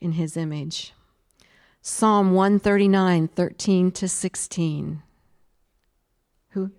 in 0.00 0.12
his 0.12 0.36
image. 0.36 0.92
Psalm 1.84 2.30
139, 2.30 3.26
13 3.26 3.90
to 3.90 4.06
16. 4.06 5.02
Who? 6.50 6.70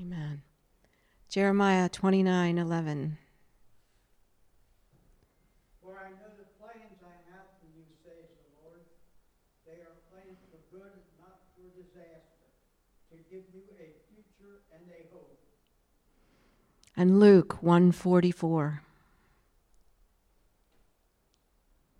Amen. 0.00 0.40
Jeremiah 1.28 1.90
29 1.90 2.56
11. 2.56 3.18
For 5.82 5.92
I 5.92 6.08
know 6.16 6.32
the 6.40 6.48
plans 6.56 6.96
I 7.04 7.20
have 7.36 7.52
for 7.60 7.68
you, 7.76 7.84
says 8.00 8.32
the 8.32 8.48
Lord. 8.64 8.80
They 9.68 9.84
are 9.84 10.00
plans 10.08 10.40
for 10.48 10.56
good, 10.72 10.96
not 11.20 11.44
for 11.52 11.68
disaster, 11.76 12.48
to 13.12 13.16
give 13.28 13.44
you 13.52 13.68
a 13.76 13.92
future 14.08 14.64
and 14.72 14.88
a 14.88 15.04
hope. 15.12 15.36
And 16.96 17.20
Luke 17.20 17.62
144. 17.62 18.82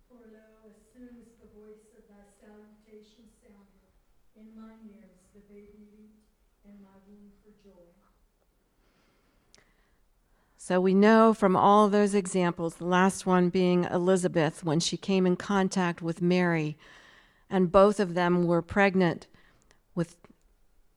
For 0.09 0.15
lo, 0.25 0.47
as 0.65 0.75
soon 0.97 1.21
as 1.21 1.29
the 1.37 1.53
voice 1.53 1.85
of 1.93 2.03
thy 2.09 2.25
salutation 2.41 3.29
sounded, 3.45 3.93
in 4.33 4.49
mine 4.57 4.89
ears 4.89 5.21
the 5.37 5.45
baby 5.53 5.85
leaped 5.93 6.25
in 6.65 6.81
my 6.81 6.97
womb 7.07 7.31
for 7.41 7.53
joy. 7.63 7.91
So 10.63 10.79
we 10.79 10.93
know 10.93 11.33
from 11.33 11.55
all 11.55 11.89
those 11.89 12.13
examples, 12.13 12.75
the 12.75 12.85
last 12.85 13.25
one 13.25 13.49
being 13.49 13.85
Elizabeth, 13.85 14.63
when 14.63 14.79
she 14.79 14.95
came 14.95 15.25
in 15.25 15.35
contact 15.35 16.03
with 16.03 16.21
Mary, 16.21 16.77
and 17.49 17.71
both 17.71 17.99
of 17.99 18.13
them 18.13 18.45
were 18.45 18.61
pregnant 18.61 19.25
with 19.95 20.17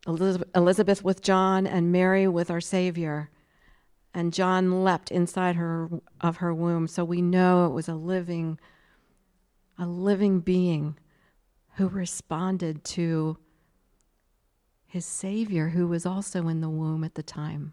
Elizabeth 0.06 1.02
with 1.02 1.22
John 1.22 1.66
and 1.66 1.90
Mary 1.90 2.28
with 2.28 2.50
our 2.50 2.60
Savior. 2.60 3.30
And 4.12 4.34
John 4.34 4.84
leapt 4.84 5.10
inside 5.10 5.56
her 5.56 5.88
of 6.20 6.36
her 6.36 6.52
womb. 6.52 6.86
So 6.86 7.02
we 7.02 7.22
know 7.22 7.64
it 7.64 7.72
was 7.72 7.88
a 7.88 7.94
living, 7.94 8.60
a 9.78 9.86
living 9.86 10.40
being 10.40 10.98
who 11.76 11.88
responded 11.88 12.84
to 12.84 13.38
his 14.86 15.06
Savior, 15.06 15.70
who 15.70 15.88
was 15.88 16.04
also 16.04 16.48
in 16.48 16.60
the 16.60 16.68
womb 16.68 17.02
at 17.02 17.14
the 17.14 17.22
time. 17.22 17.72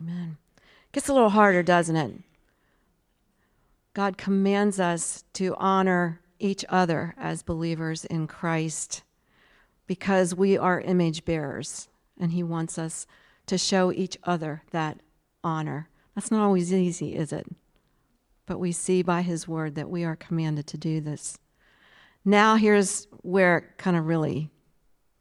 Amen. 0.00 0.36
Gets 0.92 1.08
a 1.08 1.12
little 1.12 1.30
harder, 1.30 1.62
doesn't 1.62 1.96
it? 1.96 2.12
God 3.94 4.18
commands 4.18 4.78
us 4.78 5.24
to 5.34 5.54
honor 5.56 6.20
each 6.38 6.64
other 6.68 7.14
as 7.18 7.42
believers 7.42 8.04
in 8.04 8.26
Christ 8.26 9.02
because 9.86 10.34
we 10.34 10.58
are 10.58 10.80
image 10.80 11.24
bearers, 11.24 11.88
and 12.18 12.32
He 12.32 12.42
wants 12.42 12.78
us 12.78 13.06
to 13.46 13.56
show 13.56 13.92
each 13.92 14.18
other 14.24 14.62
that 14.70 15.00
honor. 15.42 15.88
That's 16.14 16.30
not 16.30 16.44
always 16.44 16.74
easy, 16.74 17.14
is 17.14 17.32
it? 17.32 17.46
But 18.44 18.58
we 18.58 18.72
see 18.72 19.02
by 19.02 19.22
His 19.22 19.48
word 19.48 19.76
that 19.76 19.88
we 19.88 20.04
are 20.04 20.16
commanded 20.16 20.66
to 20.68 20.78
do 20.78 21.00
this. 21.00 21.38
Now, 22.24 22.56
here's 22.56 23.06
where 23.22 23.58
it 23.58 23.64
kind 23.78 23.96
of 23.96 24.06
really 24.06 24.50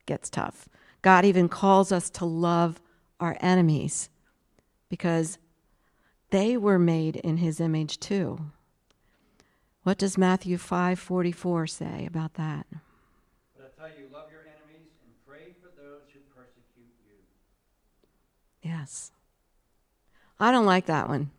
gets 0.05 0.29
tough. 0.29 0.67
God 1.01 1.23
even 1.23 1.47
calls 1.47 1.91
us 1.91 2.09
to 2.11 2.25
love 2.25 2.81
our 3.19 3.37
enemies 3.39 4.09
because 4.89 5.37
they 6.29 6.57
were 6.57 6.79
made 6.79 7.15
in 7.17 7.37
his 7.37 7.59
image 7.59 7.99
too. 7.99 8.39
What 9.83 9.97
does 9.97 10.17
Matthew 10.17 10.57
5:44 10.57 11.67
say 11.67 12.05
about 12.05 12.33
that? 12.35 12.65
But 13.55 13.73
I 13.77 13.87
tell 13.87 13.99
you, 13.99 14.07
love 14.11 14.31
your 14.31 14.41
enemies 14.41 14.89
and 15.03 15.13
pray 15.27 15.53
for 15.61 15.69
those 15.79 16.01
who 16.11 16.19
persecute 16.35 16.93
you. 17.05 17.15
Yes. 18.63 19.11
I 20.39 20.51
don't 20.51 20.65
like 20.65 20.87
that 20.87 21.07
one. 21.07 21.29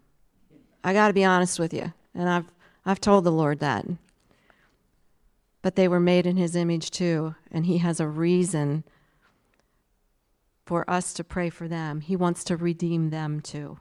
I 0.84 0.92
got 0.92 1.08
to 1.08 1.12
be 1.12 1.24
honest 1.24 1.58
with 1.58 1.74
you, 1.74 1.92
and 2.14 2.28
I've 2.28 2.52
I've 2.84 3.00
told 3.00 3.24
the 3.24 3.32
Lord 3.32 3.58
that. 3.58 3.84
But 5.60 5.74
they 5.74 5.88
were 5.88 5.98
made 5.98 6.26
in 6.26 6.36
his 6.36 6.54
image 6.54 6.92
too, 6.92 7.34
and 7.50 7.66
he 7.66 7.78
has 7.78 7.98
a 7.98 8.06
reason 8.06 8.84
for 10.66 10.88
us 10.90 11.14
to 11.14 11.25
pray 11.25 11.49
for 11.49 11.68
them. 11.68 12.00
He 12.00 12.16
wants 12.16 12.44
to 12.44 12.56
redeem 12.56 13.11
them 13.11 13.40
too. 13.40 13.78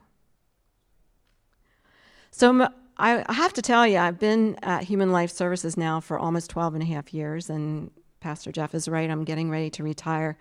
So 2.30 2.68
I 2.96 3.24
have 3.28 3.52
to 3.54 3.62
tell 3.62 3.86
you, 3.86 3.98
I've 3.98 4.18
been 4.18 4.56
at 4.62 4.84
Human 4.84 5.10
Life 5.10 5.30
Services 5.30 5.76
now 5.76 6.00
for 6.00 6.18
almost 6.18 6.48
12 6.50 6.74
and 6.74 6.82
a 6.82 6.86
half 6.86 7.12
years, 7.12 7.50
and 7.50 7.90
Pastor 8.20 8.52
Jeff 8.52 8.74
is 8.74 8.88
right, 8.88 9.10
I'm 9.10 9.24
getting 9.24 9.50
ready 9.50 9.68
to 9.70 9.82
retire. 9.82 10.38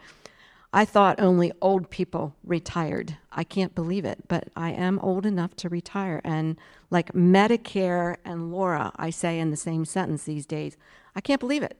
I 0.71 0.83
thought 0.83 1.21
only 1.21 1.53
old 1.61 1.89
people 1.89 2.35
retired. 2.43 3.17
I 3.31 3.45
can't 3.45 3.73
believe 3.73 4.03
it, 4.03 4.27
but 4.27 4.49
I 4.57 4.71
am 4.71 4.99
old 4.99 5.25
enough 5.25 5.55
to 5.57 5.69
retire. 5.69 6.19
And 6.25 6.57
like 6.89 7.13
Medicare 7.13 8.17
and 8.25 8.51
Laura, 8.51 8.91
I 8.97 9.09
say 9.09 9.39
in 9.39 9.51
the 9.51 9.57
same 9.57 9.85
sentence 9.85 10.23
these 10.23 10.45
days. 10.45 10.75
I 11.15 11.21
can't 11.21 11.39
believe 11.39 11.63
it. 11.63 11.77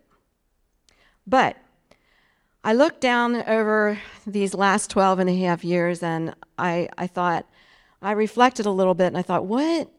But 1.28 1.58
I 2.66 2.74
looked 2.74 3.00
down 3.00 3.36
over 3.48 4.00
these 4.26 4.56
last 4.56 4.90
12 4.90 5.20
and 5.20 5.30
a 5.30 5.38
half 5.38 5.64
years 5.64 6.02
and 6.02 6.34
I, 6.58 6.90
I 6.98 7.06
thought, 7.06 7.46
I 8.02 8.14
reflected 8.14 8.66
a 8.66 8.72
little 8.72 8.96
bit 8.96 9.06
and 9.06 9.18
I 9.20 9.22
thought, 9.22 9.46
what, 9.46 9.92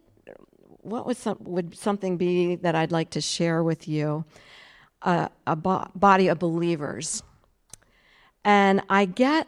what 0.82 1.06
would, 1.06 1.16
some, 1.16 1.36
would 1.42 1.76
something 1.76 2.16
be 2.16 2.56
that 2.56 2.74
I'd 2.74 2.90
like 2.90 3.10
to 3.10 3.20
share 3.20 3.62
with 3.62 3.86
you? 3.86 4.24
Uh, 5.00 5.28
a 5.46 5.54
bo- 5.54 5.86
body 5.94 6.26
of 6.26 6.40
believers. 6.40 7.22
And 8.44 8.82
I 8.90 9.04
get 9.04 9.46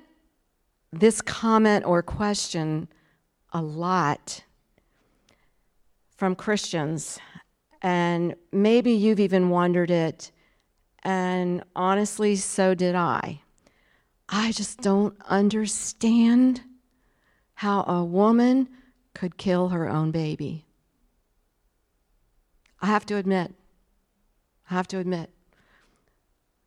this 0.92 1.20
comment 1.20 1.84
or 1.86 2.04
question 2.04 2.86
a 3.52 3.60
lot 3.60 4.44
from 6.16 6.36
Christians. 6.36 7.18
And 7.82 8.36
maybe 8.52 8.92
you've 8.92 9.18
even 9.18 9.50
wondered 9.50 9.90
it. 9.90 10.30
And 11.02 11.64
honestly, 11.76 12.36
so 12.36 12.74
did 12.74 12.94
I. 12.94 13.40
I 14.28 14.52
just 14.52 14.80
don't 14.80 15.16
understand 15.26 16.62
how 17.54 17.82
a 17.82 18.04
woman 18.04 18.68
could 19.14 19.36
kill 19.36 19.70
her 19.70 19.88
own 19.88 20.10
baby. 20.10 20.66
I 22.80 22.86
have 22.86 23.06
to 23.06 23.16
admit, 23.16 23.54
I 24.70 24.74
have 24.74 24.86
to 24.88 24.98
admit, 24.98 25.30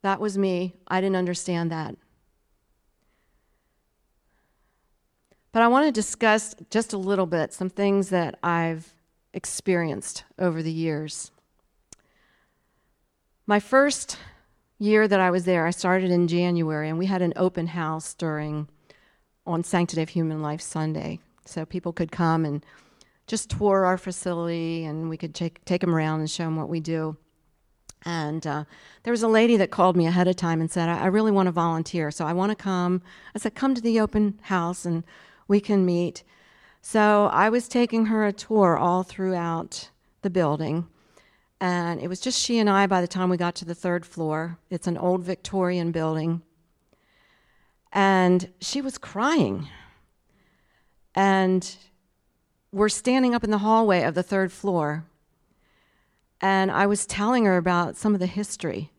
that 0.01 0.19
was 0.19 0.37
me. 0.37 0.73
I 0.87 0.99
didn't 0.99 1.15
understand 1.15 1.71
that. 1.71 1.95
But 5.51 5.61
I 5.61 5.67
want 5.67 5.85
to 5.85 5.91
discuss 5.91 6.55
just 6.69 6.93
a 6.93 6.97
little 6.97 7.25
bit 7.25 7.53
some 7.53 7.69
things 7.69 8.09
that 8.09 8.39
I've 8.41 8.93
experienced 9.33 10.23
over 10.39 10.63
the 10.63 10.71
years. 10.71 11.31
My 13.47 13.59
first 13.59 14.17
year 14.77 15.07
that 15.07 15.19
I 15.19 15.31
was 15.31 15.45
there, 15.45 15.65
I 15.65 15.71
started 15.71 16.11
in 16.11 16.27
January, 16.27 16.89
and 16.89 16.97
we 16.97 17.07
had 17.07 17.21
an 17.21 17.33
open 17.35 17.67
house 17.67 18.13
during 18.13 18.67
on 19.47 19.63
Sanctity 19.63 20.03
of 20.03 20.09
Human 20.09 20.41
Life 20.41 20.61
Sunday. 20.61 21.19
So 21.45 21.65
people 21.65 21.91
could 21.91 22.11
come 22.11 22.45
and 22.45 22.63
just 23.25 23.49
tour 23.49 23.85
our 23.85 23.97
facility, 23.97 24.85
and 24.85 25.09
we 25.09 25.17
could 25.17 25.33
take, 25.33 25.65
take 25.65 25.81
them 25.81 25.95
around 25.95 26.19
and 26.19 26.29
show 26.29 26.43
them 26.43 26.55
what 26.55 26.69
we 26.69 26.79
do. 26.79 27.17
And 28.03 28.45
uh, 28.45 28.65
there 29.03 29.11
was 29.11 29.23
a 29.23 29.27
lady 29.27 29.57
that 29.57 29.71
called 29.71 29.95
me 29.95 30.05
ahead 30.05 30.27
of 30.27 30.35
time 30.35 30.61
and 30.61 30.69
said, 30.69 30.89
I, 30.89 31.03
I 31.03 31.05
really 31.07 31.31
want 31.31 31.47
to 31.47 31.51
volunteer, 31.51 32.11
so 32.11 32.25
I 32.25 32.33
want 32.33 32.51
to 32.51 32.55
come. 32.55 33.01
I 33.35 33.39
said, 33.39 33.55
Come 33.55 33.75
to 33.75 33.81
the 33.81 33.99
open 33.99 34.39
house 34.43 34.85
and 34.85 35.03
we 35.47 35.59
can 35.59 35.85
meet. 35.85 36.23
So 36.81 37.29
I 37.31 37.49
was 37.49 37.67
taking 37.67 38.07
her 38.07 38.25
a 38.25 38.33
tour 38.33 38.77
all 38.77 39.03
throughout 39.03 39.89
the 40.21 40.29
building. 40.29 40.87
And 41.61 42.01
it 42.01 42.07
was 42.07 42.19
just 42.19 42.41
she 42.41 42.57
and 42.57 42.67
I 42.67 42.87
by 42.87 43.01
the 43.01 43.07
time 43.07 43.29
we 43.29 43.37
got 43.37 43.53
to 43.55 43.65
the 43.65 43.75
third 43.75 44.03
floor. 44.03 44.57
It's 44.71 44.87
an 44.87 44.97
old 44.97 45.21
Victorian 45.21 45.91
building. 45.91 46.41
And 47.93 48.49
she 48.59 48.81
was 48.81 48.97
crying. 48.97 49.67
And 51.13 51.75
we're 52.71 52.89
standing 52.89 53.35
up 53.35 53.43
in 53.43 53.51
the 53.51 53.59
hallway 53.59 54.01
of 54.01 54.15
the 54.15 54.23
third 54.23 54.51
floor. 54.51 55.05
And 56.41 56.71
I 56.71 56.87
was 56.87 57.05
telling 57.05 57.45
her 57.45 57.57
about 57.57 57.95
some 57.95 58.15
of 58.15 58.19
the 58.19 58.25
history 58.25 58.89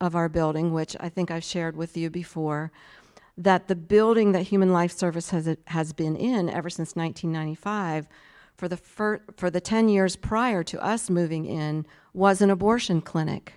of 0.00 0.14
our 0.14 0.28
building, 0.28 0.72
which 0.72 0.94
I 1.00 1.08
think 1.08 1.32
I've 1.32 1.42
shared 1.42 1.76
with 1.76 1.96
you 1.96 2.08
before, 2.08 2.70
that 3.36 3.66
the 3.66 3.74
building 3.74 4.30
that 4.30 4.42
Human 4.42 4.72
Life 4.72 4.92
Service 4.92 5.30
has, 5.30 5.56
has 5.66 5.92
been 5.92 6.14
in 6.14 6.48
ever 6.48 6.70
since 6.70 6.94
1995, 6.94 8.06
for 8.54 8.68
the, 8.68 8.76
fir- 8.76 9.22
for 9.36 9.50
the 9.50 9.60
10 9.60 9.88
years 9.88 10.14
prior 10.14 10.62
to 10.62 10.80
us 10.80 11.10
moving 11.10 11.46
in, 11.46 11.84
was 12.12 12.40
an 12.40 12.50
abortion 12.50 13.00
clinic. 13.00 13.54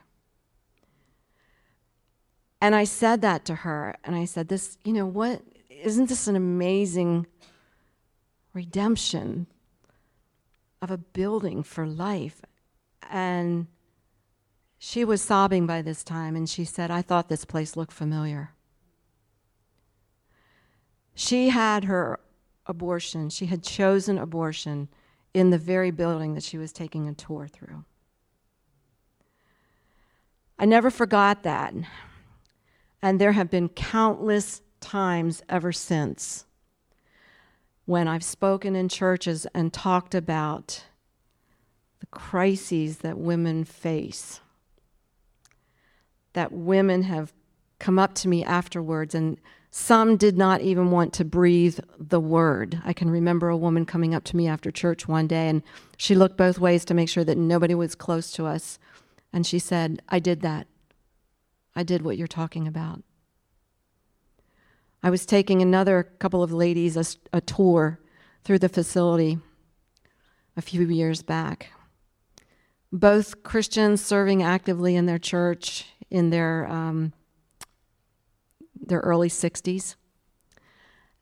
And 2.61 2.73
I 2.73 2.83
said 2.83 3.21
that 3.21 3.45
to 3.45 3.55
her, 3.55 3.95
and 4.03 4.15
I 4.15 4.25
said, 4.25 4.47
This, 4.47 4.77
you 4.83 4.93
know, 4.93 5.05
what, 5.05 5.41
isn't 5.69 6.09
this 6.09 6.27
an 6.27 6.35
amazing 6.35 7.27
redemption 8.53 9.47
of 10.81 10.89
a 10.89 10.97
building 10.97 11.63
for 11.63 11.85
life? 11.85 12.41
And 13.09 13.67
she 14.77 15.05
was 15.05 15.21
sobbing 15.21 15.67
by 15.67 15.81
this 15.81 16.03
time, 16.03 16.35
and 16.35 16.49
she 16.49 16.65
said, 16.65 16.89
I 16.89 17.01
thought 17.01 17.29
this 17.29 17.45
place 17.45 17.75
looked 17.75 17.91
familiar. 17.91 18.51
She 21.13 21.49
had 21.49 21.85
her 21.85 22.19
abortion, 22.65 23.29
she 23.29 23.45
had 23.45 23.63
chosen 23.63 24.17
abortion 24.17 24.89
in 25.33 25.49
the 25.49 25.57
very 25.57 25.91
building 25.91 26.33
that 26.33 26.43
she 26.43 26.57
was 26.57 26.71
taking 26.71 27.07
a 27.07 27.13
tour 27.13 27.47
through. 27.47 27.83
I 30.57 30.65
never 30.65 30.89
forgot 30.89 31.43
that. 31.43 31.73
And 33.01 33.19
there 33.19 33.33
have 33.33 33.49
been 33.49 33.69
countless 33.69 34.61
times 34.79 35.43
ever 35.49 35.71
since 35.71 36.45
when 37.85 38.07
I've 38.07 38.23
spoken 38.23 38.75
in 38.75 38.89
churches 38.89 39.45
and 39.53 39.71
talked 39.71 40.15
about 40.15 40.83
the 41.99 42.07
crises 42.07 42.99
that 42.99 43.17
women 43.17 43.63
face. 43.63 44.39
That 46.33 46.51
women 46.51 47.03
have 47.03 47.31
come 47.79 47.99
up 47.99 48.15
to 48.15 48.27
me 48.27 48.43
afterwards, 48.43 49.13
and 49.13 49.39
some 49.71 50.17
did 50.17 50.37
not 50.37 50.61
even 50.61 50.89
want 50.89 51.13
to 51.13 51.25
breathe 51.25 51.79
the 51.99 52.19
word. 52.19 52.81
I 52.83 52.93
can 52.93 53.09
remember 53.09 53.49
a 53.49 53.57
woman 53.57 53.85
coming 53.85 54.15
up 54.15 54.23
to 54.25 54.35
me 54.35 54.47
after 54.47 54.71
church 54.71 55.07
one 55.07 55.27
day, 55.27 55.47
and 55.49 55.61
she 55.97 56.15
looked 56.15 56.37
both 56.37 56.59
ways 56.59 56.85
to 56.85 56.93
make 56.93 57.09
sure 57.09 57.23
that 57.23 57.37
nobody 57.37 57.75
was 57.75 57.93
close 57.95 58.31
to 58.31 58.45
us. 58.45 58.79
And 59.35 59.45
she 59.45 59.59
said, 59.59 60.01
I 60.07 60.19
did 60.19 60.43
that. 60.43 60.65
I 61.75 61.83
did 61.83 62.03
what 62.03 62.17
you're 62.17 62.25
talking 62.25 62.69
about. 62.69 63.03
I 65.03 65.09
was 65.09 65.25
taking 65.25 65.61
another 65.61 66.03
couple 66.03 66.41
of 66.41 66.53
ladies 66.53 66.95
a, 66.95 67.03
a 67.35 67.41
tour 67.41 67.99
through 68.45 68.59
the 68.59 68.69
facility 68.69 69.39
a 70.55 70.61
few 70.61 70.87
years 70.87 71.21
back. 71.21 71.67
Both 72.93 73.43
Christians 73.43 74.01
serving 74.01 74.41
actively 74.41 74.95
in 74.95 75.05
their 75.05 75.19
church 75.19 75.85
in 76.09 76.29
their 76.29 76.65
um, 76.71 77.11
their 78.73 79.01
early 79.01 79.29
60s. 79.29 79.95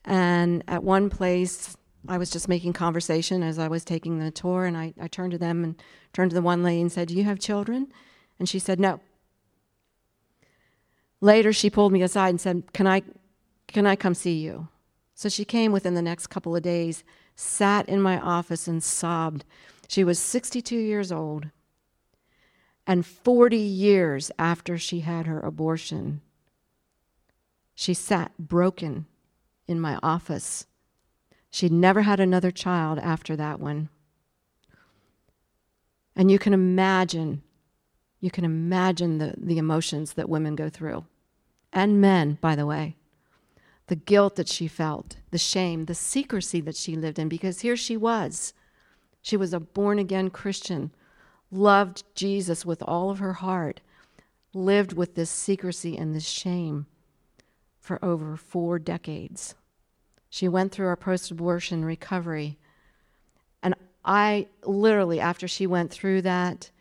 And 0.06 0.64
at 0.68 0.84
one 0.84 1.10
place, 1.10 1.76
I 2.08 2.18
was 2.18 2.30
just 2.30 2.50
making 2.50 2.74
conversation 2.74 3.44
as 3.44 3.58
I 3.58 3.68
was 3.68 3.86
taking 3.86 4.20
the 4.20 4.32
tour, 4.32 4.66
and 4.66 4.78
I, 4.78 4.94
I 5.00 5.08
turned 5.08 5.32
to 5.32 5.38
them 5.38 5.64
and 5.64 5.82
turned 6.12 6.32
to 6.32 6.36
the 6.36 6.42
one 6.42 6.64
lady 6.64 6.82
and 6.82 6.92
said, 6.92 7.08
Do 7.08 7.16
you 7.16 7.24
have 7.24 7.40
children? 7.40 7.92
And 8.40 8.50
she 8.50 8.60
said, 8.60 8.80
No. 8.80 9.00
Later, 11.22 11.54
she 11.54 11.70
pulled 11.70 11.94
me 11.94 12.02
aside 12.02 12.30
and 12.30 12.42
said, 12.42 12.74
Can 12.74 12.88
I, 12.88 13.04
can 13.68 13.88
I 13.88 13.96
come 13.96 14.14
see 14.14 14.40
you? 14.40 14.68
So 15.16 15.30
she 15.30 15.46
came 15.46 15.72
within 15.72 15.94
the 15.94 16.02
next 16.02 16.28
couple 16.28 16.56
of 16.56 16.64
days, 16.64 17.04
sat 17.36 17.88
in 17.88 18.02
my 18.02 18.20
office, 18.20 18.68
and 18.68 18.84
sobbed. 18.84 19.46
She 19.88 20.04
was 20.04 20.20
62 20.20 20.76
years 20.76 21.12
old. 21.12 21.48
And 22.86 23.06
40 23.06 23.58
years 23.58 24.32
after 24.38 24.78
she 24.78 25.02
had 25.02 25.26
her 25.26 25.40
abortion, 25.40 26.22
she 27.74 27.94
sat 27.94 28.34
broken 28.38 29.06
in 29.68 29.80
my 29.80 29.98
office. 30.04 30.66
She'd 31.54 31.72
never 31.72 32.02
had 32.02 32.20
another 32.20 32.50
child 32.50 32.98
after 32.98 33.36
that 33.36 33.60
one. 33.60 33.90
And 36.16 36.32
you 36.32 36.40
can 36.40 36.52
imagine, 36.52 37.44
you 38.20 38.32
can 38.32 38.44
imagine 38.44 39.20
the, 39.20 39.36
the 39.38 39.60
emotions 39.60 40.14
that 40.14 40.28
women 40.28 40.56
go 40.56 40.68
through, 40.68 41.06
and 41.72 42.02
men, 42.02 42.40
by 42.42 42.56
the 42.56 42.66
way. 42.66 42.96
The 43.86 43.96
guilt 43.96 44.36
that 44.38 44.50
she 44.50 44.68
felt, 44.68 45.18
the 45.30 45.38
shame, 45.38 45.86
the 45.86 45.94
secrecy 45.94 46.60
that 46.62 46.76
she 46.76 46.96
lived 46.96 47.20
in, 47.20 47.30
because 47.30 47.60
here 47.60 47.78
she 47.78 47.98
was. 47.98 48.56
She 49.22 49.38
was 49.38 49.54
a 49.54 49.60
born 49.60 50.00
again 50.00 50.32
Christian, 50.32 50.92
loved 51.52 52.04
Jesus 52.16 52.66
with 52.66 52.82
all 52.82 53.12
of 53.12 53.20
her 53.20 53.34
heart, 53.34 53.80
lived 54.56 54.94
with 54.94 55.14
this 55.14 55.30
secrecy 55.30 55.96
and 55.98 56.16
this 56.16 56.28
shame 56.28 56.88
for 57.80 58.04
over 58.04 58.38
four 58.38 58.80
decades. 58.80 59.54
She 60.34 60.48
went 60.48 60.72
through 60.72 60.88
our 60.88 60.96
post 60.96 61.30
abortion 61.30 61.86
recovery. 61.86 62.58
And 63.62 63.76
I 64.04 64.48
literally, 64.64 65.20
after 65.20 65.48
she 65.48 65.68
went 65.68 65.92
through 65.92 66.24
that, 66.24 66.72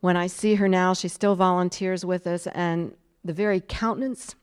when 0.00 0.16
I 0.16 0.26
see 0.26 0.54
her 0.54 0.66
now, 0.66 0.94
she 0.94 1.08
still 1.08 1.36
volunteers 1.36 2.02
with 2.02 2.26
us, 2.26 2.46
and 2.46 2.94
the 3.22 3.34
very 3.34 3.60
countenance 3.60 4.36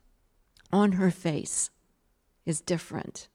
on 0.71 0.91
her 0.91 1.09
face 1.09 1.71
is 2.45 2.61
different. 2.61 3.29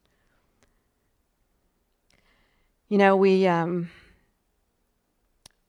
You 2.89 2.99
know, 2.99 3.17
we, 3.17 3.49
um, 3.49 3.91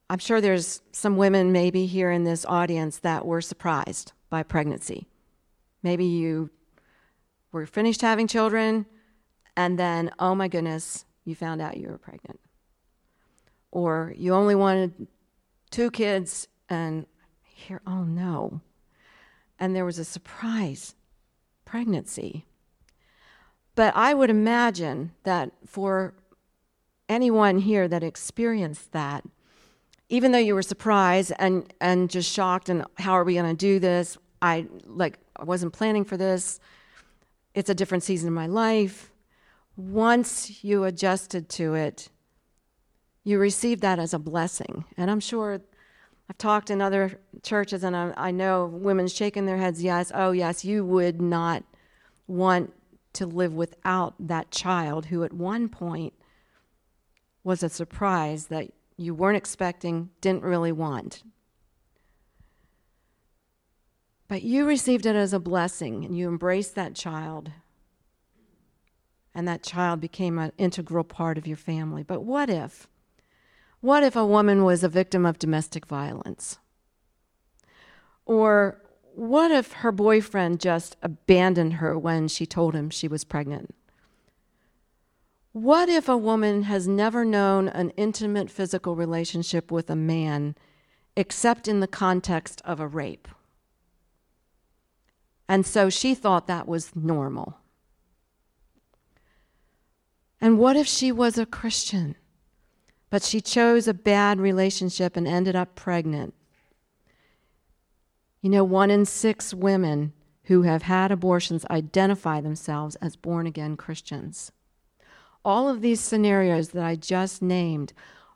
I'm 0.08 0.20
sure 0.20 0.40
there's 0.40 0.84
some 0.92 1.18
women 1.18 1.52
maybe 1.52 1.88
here 1.88 2.12
in 2.12 2.26
this 2.26 2.46
audience 2.46 3.00
that 3.00 3.26
were 3.26 3.42
surprised 3.42 4.12
by 4.30 4.44
pregnancy. 4.44 5.08
Maybe 5.82 6.06
you 6.06 6.52
were 7.54 7.66
finished 7.66 8.02
having 8.02 8.28
children, 8.28 8.86
and 9.56 9.80
then, 9.80 10.12
oh 10.20 10.36
my 10.36 10.50
goodness, 10.50 11.06
you 11.24 11.36
found 11.36 11.62
out 11.62 11.78
you 11.78 11.88
were 11.88 11.98
pregnant. 11.98 12.40
Or 13.72 14.14
you 14.18 14.34
only 14.34 14.56
wanted 14.56 15.08
two 15.72 15.90
kids, 15.92 16.48
and 16.68 17.06
here, 17.44 17.82
oh 17.88 18.04
no. 18.04 18.60
And 19.60 19.76
there 19.76 19.86
was 19.86 20.00
a 20.00 20.04
surprise 20.04 20.96
pregnancy. 21.64 22.46
But 23.76 23.96
I 23.96 24.14
would 24.14 24.30
imagine 24.30 25.12
that 25.24 25.52
for 25.66 26.14
anyone 27.08 27.60
here 27.60 27.88
that 27.88 28.04
experienced 28.04 28.92
that, 28.92 29.24
even 30.10 30.32
though 30.32 30.40
you 30.40 30.54
were 30.54 30.62
surprised 30.62 31.32
and, 31.40 31.72
and 31.80 32.10
just 32.10 32.32
shocked 32.32 32.70
and 32.70 32.86
how 32.98 33.14
are 33.14 33.24
we 33.24 33.36
going 33.36 33.50
to 33.50 33.56
do 33.56 33.80
this? 33.80 34.18
I 34.42 34.68
like 34.86 35.18
I 35.38 35.46
wasn't 35.46 35.74
planning 35.74 36.04
for 36.04 36.18
this. 36.18 36.60
It's 37.54 37.70
a 37.70 37.76
different 37.76 38.04
season 38.04 38.30
of 38.30 38.34
my 38.34 38.48
life. 38.48 39.12
Once 39.76 40.64
you 40.64 40.84
adjusted 40.84 41.50
to 41.50 41.74
it, 41.76 42.10
you 43.24 43.40
received 43.40 43.82
that 43.82 44.00
as 44.00 44.14
a 44.14 44.20
blessing. 44.20 44.86
And 44.98 45.10
I'm 45.10 45.20
sure 45.20 45.62
I've 46.30 46.38
talked 46.38 46.70
in 46.70 46.82
other 46.82 47.20
churches, 47.42 47.84
and 47.84 47.96
I, 47.96 48.14
I 48.18 48.32
know 48.32 48.66
women 48.66 49.08
shaking 49.08 49.46
their 49.46 49.58
heads, 49.58 49.84
yes, 49.84 50.12
oh, 50.14 50.32
yes, 50.32 50.66
you 50.66 50.86
would 50.86 51.22
not 51.22 51.64
want 52.28 52.74
to 53.14 53.26
live 53.26 53.54
without 53.54 54.16
that 54.20 54.52
child 54.52 55.08
who 55.08 55.24
at 55.24 55.34
one 55.34 55.70
point 55.70 56.14
was 57.44 57.62
a 57.62 57.70
surprise 57.70 58.48
that 58.48 58.72
you 58.98 59.14
weren't 59.14 59.38
expecting, 59.38 60.10
didn't 60.22 60.44
really 60.44 60.72
want. 60.72 61.24
But 64.34 64.42
you 64.42 64.66
received 64.66 65.06
it 65.06 65.16
as 65.16 65.32
a 65.32 65.40
blessing 65.40 66.04
and 66.04 66.18
you 66.18 66.28
embraced 66.28 66.74
that 66.74 66.96
child. 66.96 67.52
And 69.36 69.48
that 69.48 69.62
child 69.62 70.02
became 70.02 70.40
an 70.40 70.54
integral 70.58 71.04
part 71.04 71.38
of 71.38 71.46
your 71.46 71.56
family. 71.56 72.02
But 72.02 72.22
what 72.22 72.50
if? 72.50 72.88
What 73.80 74.02
if 74.02 74.16
a 74.16 74.26
woman 74.26 74.64
was 74.64 74.84
a 74.84 74.90
victim 74.90 75.24
of 75.24 75.38
domestic 75.38 75.86
violence? 75.86 76.58
Or 78.26 78.82
what 79.14 79.52
if 79.52 79.72
her 79.72 79.92
boyfriend 79.92 80.60
just 80.60 80.98
abandoned 81.04 81.74
her 81.74 81.96
when 81.96 82.28
she 82.28 82.48
told 82.48 82.74
him 82.74 82.90
she 82.90 83.08
was 83.08 83.24
pregnant? 83.24 83.76
What 85.52 85.90
if 85.90 86.10
a 86.10 86.18
woman 86.18 86.64
has 86.64 86.88
never 86.88 87.24
known 87.24 87.68
an 87.68 87.92
intimate 87.92 88.50
physical 88.50 88.96
relationship 88.96 89.72
with 89.72 89.92
a 89.92 89.96
man 89.96 90.56
except 91.16 91.68
in 91.68 91.82
the 91.82 91.88
context 91.88 92.64
of 92.66 92.80
a 92.80 92.88
rape? 92.88 93.28
And 95.48 95.66
so 95.66 95.90
she 95.90 96.16
thought 96.16 96.48
that 96.48 96.68
was 96.68 96.96
normal. 96.96 97.58
And 100.40 100.60
what 100.60 100.76
if 100.76 100.88
she 100.88 101.12
was 101.12 101.38
a 101.38 101.46
Christian, 101.46 102.16
but 103.10 103.24
she 103.24 103.40
chose 103.40 103.88
a 103.88 103.94
bad 103.94 104.40
relationship 104.40 105.16
and 105.16 105.28
ended 105.28 105.56
up 105.56 105.76
pregnant? 105.76 106.34
You 108.42 108.50
know, 108.50 108.64
one 108.64 108.92
in 108.92 109.06
six 109.06 109.54
women 109.54 110.12
who 110.44 110.64
have 110.64 110.84
had 110.84 111.12
abortions 111.12 111.66
identify 111.70 112.42
themselves 112.42 112.96
as 112.98 113.16
born 113.16 113.48
again 113.48 113.78
Christians. 113.78 114.52
All 115.46 115.70
of 115.70 115.82
these 115.82 116.02
scenarios 116.02 116.70
that 116.70 116.84
I 116.84 116.96
just 116.96 117.42
named 117.42 117.94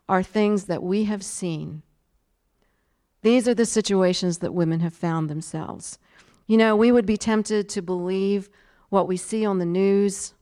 are 0.08 0.22
things 0.22 0.64
that 0.64 0.82
we 0.82 1.04
have 1.04 1.22
seen. 1.22 1.82
These 3.20 3.46
are 3.46 3.54
the 3.54 3.66
situations 3.66 4.38
that 4.38 4.54
women 4.54 4.80
have 4.80 4.94
found 4.94 5.28
themselves. 5.28 5.98
You 6.48 6.56
know, 6.56 6.74
we 6.74 6.90
would 6.90 7.06
be 7.06 7.18
tempted 7.18 7.68
to 7.68 7.82
believe 7.82 8.48
what 8.88 9.06
we 9.06 9.18
see 9.18 9.44
on 9.44 9.58
the 9.58 9.66
news 9.66 10.32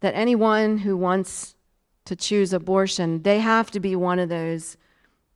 that 0.00 0.14
anyone 0.14 0.78
who 0.78 0.96
wants 0.96 1.54
to 2.04 2.16
choose 2.16 2.52
abortion, 2.52 3.22
they 3.22 3.38
have 3.38 3.70
to 3.70 3.80
be 3.80 3.94
one 3.94 4.18
of 4.18 4.28
those 4.28 4.76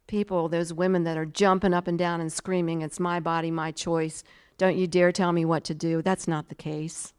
people, 0.09 0.49
those 0.49 0.73
women 0.73 1.05
that 1.05 1.17
are 1.17 1.25
jumping 1.25 1.73
up 1.73 1.87
and 1.87 1.99
down 1.99 2.21
and 2.21 2.33
screaming, 2.33 2.83
It's 2.83 2.99
my 2.99 3.21
body, 3.21 3.51
my 3.51 3.71
choice. 3.71 4.25
Don't 4.59 4.77
you 4.77 4.89
dare 4.89 5.13
tell 5.13 5.33
me 5.33 5.45
what 5.45 5.63
to 5.65 5.75
do. 5.75 6.03
That's 6.03 6.27
not 6.27 6.49
the 6.49 6.55
case. 6.57 7.13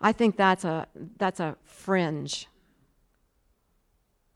I 0.00 0.12
think 0.12 0.36
that's 0.36 0.64
a, 0.64 0.88
that's 1.18 1.38
a 1.38 1.56
fringe 1.62 2.48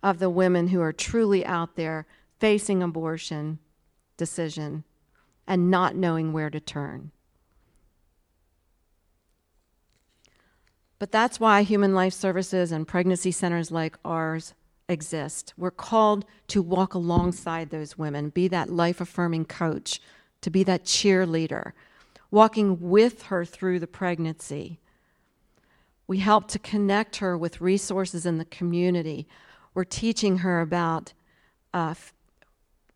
of 0.04 0.20
the 0.20 0.30
women 0.30 0.68
who 0.68 0.80
are 0.80 0.92
truly 0.92 1.44
out 1.44 1.74
there 1.74 2.06
facing 2.38 2.80
abortion 2.80 3.58
decision 4.16 4.84
and 5.46 5.70
not 5.70 5.96
knowing 5.96 6.32
where 6.32 6.50
to 6.50 6.60
turn. 6.60 7.10
But 10.98 11.12
that's 11.12 11.38
why 11.38 11.62
Human 11.62 11.94
Life 11.94 12.14
Services 12.14 12.72
and 12.72 12.88
pregnancy 12.88 13.30
centers 13.30 13.70
like 13.70 13.98
ours 14.04 14.54
exist. 14.88 15.52
We're 15.56 15.70
called 15.70 16.24
to 16.48 16.62
walk 16.62 16.94
alongside 16.94 17.70
those 17.70 17.98
women, 17.98 18.30
be 18.30 18.48
that 18.48 18.70
life 18.70 19.00
affirming 19.00 19.46
coach, 19.46 20.00
to 20.40 20.50
be 20.50 20.62
that 20.64 20.84
cheerleader, 20.84 21.72
walking 22.30 22.80
with 22.80 23.24
her 23.24 23.44
through 23.44 23.80
the 23.80 23.86
pregnancy. 23.86 24.80
We 26.06 26.18
help 26.18 26.48
to 26.48 26.58
connect 26.58 27.16
her 27.16 27.36
with 27.36 27.60
resources 27.60 28.26
in 28.26 28.38
the 28.38 28.44
community. 28.44 29.26
We're 29.72 29.84
teaching 29.84 30.38
her 30.38 30.60
about 30.60 31.12
uh, 31.72 31.94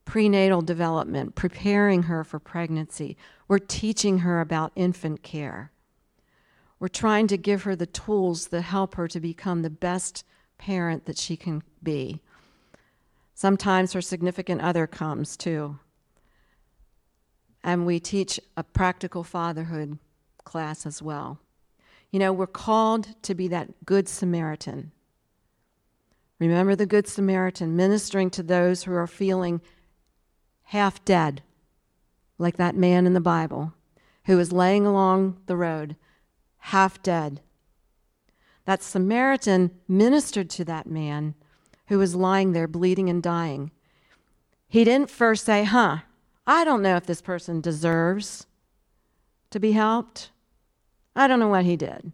prenatal 0.09 0.63
development, 0.63 1.35
preparing 1.35 2.05
her 2.05 2.25
for 2.25 2.39
pregnancy. 2.39 3.15
We're 3.47 3.59
teaching 3.59 4.21
her 4.21 4.41
about 4.41 4.73
infant 4.75 5.23
care. 5.23 5.71
We're 6.81 6.89
trying 6.89 7.27
to 7.27 7.37
give 7.37 7.65
her 7.65 7.77
the 7.77 7.85
tools 7.85 8.49
that 8.49 8.63
help 8.63 8.95
her 8.95 9.07
to 9.07 9.21
become 9.21 9.61
the 9.61 9.69
best 9.69 10.25
parent 10.57 11.05
that 11.05 11.19
she 11.19 11.37
can 11.37 11.63
be. 11.83 12.23
Sometimes 13.35 13.93
her 13.93 14.01
significant 14.01 14.63
other 14.63 14.87
comes 14.87 15.37
too. 15.37 15.79
And 17.63 17.85
we 17.85 18.01
teach 18.01 18.41
a 18.57 18.65
practical 18.65 19.23
fatherhood 19.23 19.99
class 20.43 20.87
as 20.87 21.03
well. 21.03 21.39
You 22.11 22.19
know, 22.19 22.33
we're 22.33 22.47
called 22.47 23.09
to 23.25 23.35
be 23.35 23.47
that 23.49 23.85
good 23.85 24.09
Samaritan. 24.09 24.91
Remember 26.39 26.75
the 26.75 26.87
Good 26.87 27.09
Samaritan 27.09 27.77
ministering 27.77 28.31
to 28.31 28.43
those 28.43 28.85
who 28.85 28.95
are 28.95 29.07
feeling 29.07 29.61
half 30.69 31.03
dead, 31.05 31.43
like 32.37 32.59
that 32.59 32.77
man 32.77 33.07
in 33.07 33.15
the 33.15 33.21
Bible 33.21 33.73
who 34.27 34.37
was 34.37 34.53
laying 34.53 34.85
along 34.85 35.39
the 35.47 35.57
road, 35.57 35.97
half 36.59 37.03
dead. 37.03 37.41
That 38.67 38.83
Samaritan 38.83 39.71
ministered 39.89 40.51
to 40.51 40.65
that 40.67 40.87
man 40.87 41.35
who 41.87 41.99
was 41.99 42.15
lying 42.15 42.53
there 42.53 42.69
bleeding 42.69 43.09
and 43.09 43.23
dying. 43.23 43.71
He 44.69 44.85
didn't 44.85 45.11
first 45.11 45.47
say, 45.47 45.65
Huh, 45.65 45.99
I 46.47 46.65
don't 46.65 46.83
know 46.83 46.97
if 46.97 47.07
this 47.07 47.23
person 47.23 47.63
deserves 47.63 48.47
to 49.51 49.59
be 49.59 49.73
helped. 49.73 50.31
I 51.17 51.27
don't 51.27 51.41
know 51.41 51.49
what 51.49 51.65
he 51.65 51.77
did. 51.77 52.13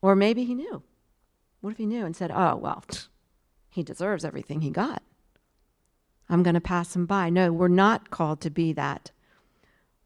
Or 0.00 0.16
maybe 0.16 0.44
he 0.44 0.54
knew. 0.54 0.82
What 1.60 1.72
if 1.72 1.76
he 1.76 1.84
knew 1.84 2.06
and 2.06 2.16
said, 2.16 2.30
Oh, 2.30 2.56
well, 2.56 2.82
he 3.68 3.82
deserves 3.82 4.24
everything 4.24 4.62
he 4.62 4.70
got? 4.70 5.02
I'm 6.28 6.42
going 6.42 6.54
to 6.54 6.60
pass 6.60 6.94
him 6.96 7.06
by. 7.06 7.30
No, 7.30 7.52
we're 7.52 7.68
not 7.68 8.10
called 8.10 8.40
to 8.42 8.50
be 8.50 8.72
that. 8.72 9.10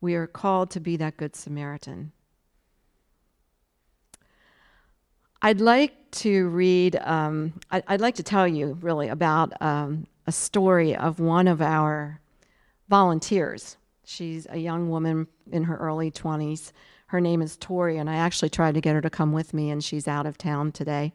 We 0.01 0.15
are 0.15 0.27
called 0.27 0.71
to 0.73 0.81
be 0.81 0.97
that 0.97 1.17
Good 1.17 1.35
Samaritan. 1.35 2.13
I'd 5.41 5.61
like 5.61 6.11
to 6.11 6.49
read, 6.49 6.97
um, 6.97 7.53
I, 7.71 7.83
would 7.91 8.01
like 8.01 8.17
to 8.17 8.23
tell 8.23 8.47
you 8.47 8.77
really 8.81 9.09
about 9.09 9.53
um, 9.63 10.07
a 10.27 10.33
story 10.33 10.97
of 10.97 11.21
one 11.21 11.47
of 11.47 11.63
our 11.63 12.21
volunteers. 12.89 13.77
She's 14.05 14.47
a 14.51 14.59
young 14.59 14.91
woman 14.91 15.29
in 15.53 15.65
her 15.65 15.77
early 15.77 16.11
20s. 16.11 16.73
Her 17.07 17.21
name 17.21 17.41
is 17.41 17.57
Tori, 17.57 17.99
and 17.99 18.11
I 18.11 18.17
actually 18.17 18.51
tried 18.51 18.75
to 18.75 18.81
get 18.81 18.95
her 18.95 19.01
to 19.01 19.11
come 19.11 19.33
with 19.33 19.55
me, 19.55 19.71
and 19.71 19.83
she's 19.83 20.09
out 20.09 20.27
of 20.27 20.39
town 20.39 20.73
today. 20.73 21.13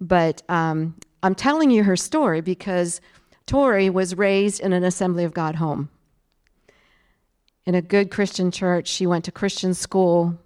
But 0.00 0.42
um, 0.48 0.96
I'm 1.22 1.34
telling 1.34 1.70
you 1.70 1.84
her 1.84 1.96
story 1.96 2.40
because 2.40 3.00
Tori 3.48 3.88
was 3.88 4.14
raised 4.14 4.60
in 4.60 4.74
an 4.74 4.84
Assembly 4.84 5.24
of 5.24 5.32
God 5.32 5.54
home. 5.54 5.88
In 7.64 7.74
a 7.74 7.80
good 7.80 8.10
Christian 8.10 8.50
church, 8.50 8.86
she 8.86 9.06
went 9.06 9.24
to 9.24 9.32
Christian 9.32 9.72
school, 9.72 10.38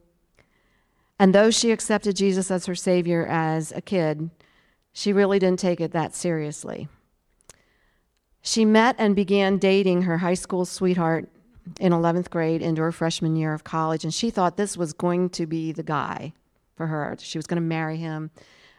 and 1.18 1.34
though 1.34 1.50
she 1.50 1.72
accepted 1.72 2.14
Jesus 2.14 2.48
as 2.48 2.66
her 2.66 2.76
Savior 2.76 3.26
as 3.26 3.72
a 3.72 3.80
kid, 3.80 4.30
she 4.92 5.12
really 5.12 5.40
didn't 5.40 5.58
take 5.58 5.80
it 5.80 5.90
that 5.90 6.14
seriously. 6.14 6.88
She 8.40 8.64
met 8.64 8.94
and 8.98 9.16
began 9.16 9.58
dating 9.58 10.02
her 10.02 10.18
high 10.18 10.34
school 10.34 10.64
sweetheart 10.64 11.28
in 11.80 11.92
11th 11.92 12.30
grade 12.30 12.62
into 12.62 12.82
her 12.82 12.92
freshman 12.92 13.34
year 13.34 13.52
of 13.52 13.64
college, 13.64 14.04
and 14.04 14.14
she 14.14 14.30
thought 14.30 14.56
this 14.56 14.76
was 14.76 14.92
going 14.92 15.30
to 15.30 15.46
be 15.46 15.72
the 15.72 15.82
guy 15.82 16.32
for 16.76 16.86
her. 16.86 17.16
She 17.18 17.38
was 17.38 17.48
going 17.48 17.60
to 17.60 17.68
marry 17.68 17.96
him, 17.96 18.30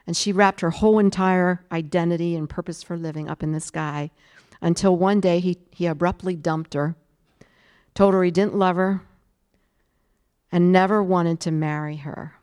and 0.05 0.17
she 0.17 0.31
wrapped 0.31 0.61
her 0.61 0.71
whole 0.71 0.99
entire 0.99 1.63
identity 1.71 2.35
and 2.35 2.49
purpose 2.49 2.83
for 2.83 2.97
living 2.97 3.29
up 3.29 3.41
in 3.41 3.51
this 3.51 3.71
guy 3.71 4.11
until 4.61 4.95
one 4.95 5.19
day 5.19 5.39
he, 5.39 5.57
he 5.71 5.85
abruptly 5.85 6.35
dumped 6.35 6.73
her, 6.73 6.95
told 7.93 8.13
her 8.13 8.23
he 8.23 8.31
didn't 8.31 8.55
love 8.55 8.75
her, 8.75 9.01
and 10.51 10.71
never 10.71 11.01
wanted 11.01 11.39
to 11.41 11.51
marry 11.51 11.97
her. 11.97 12.35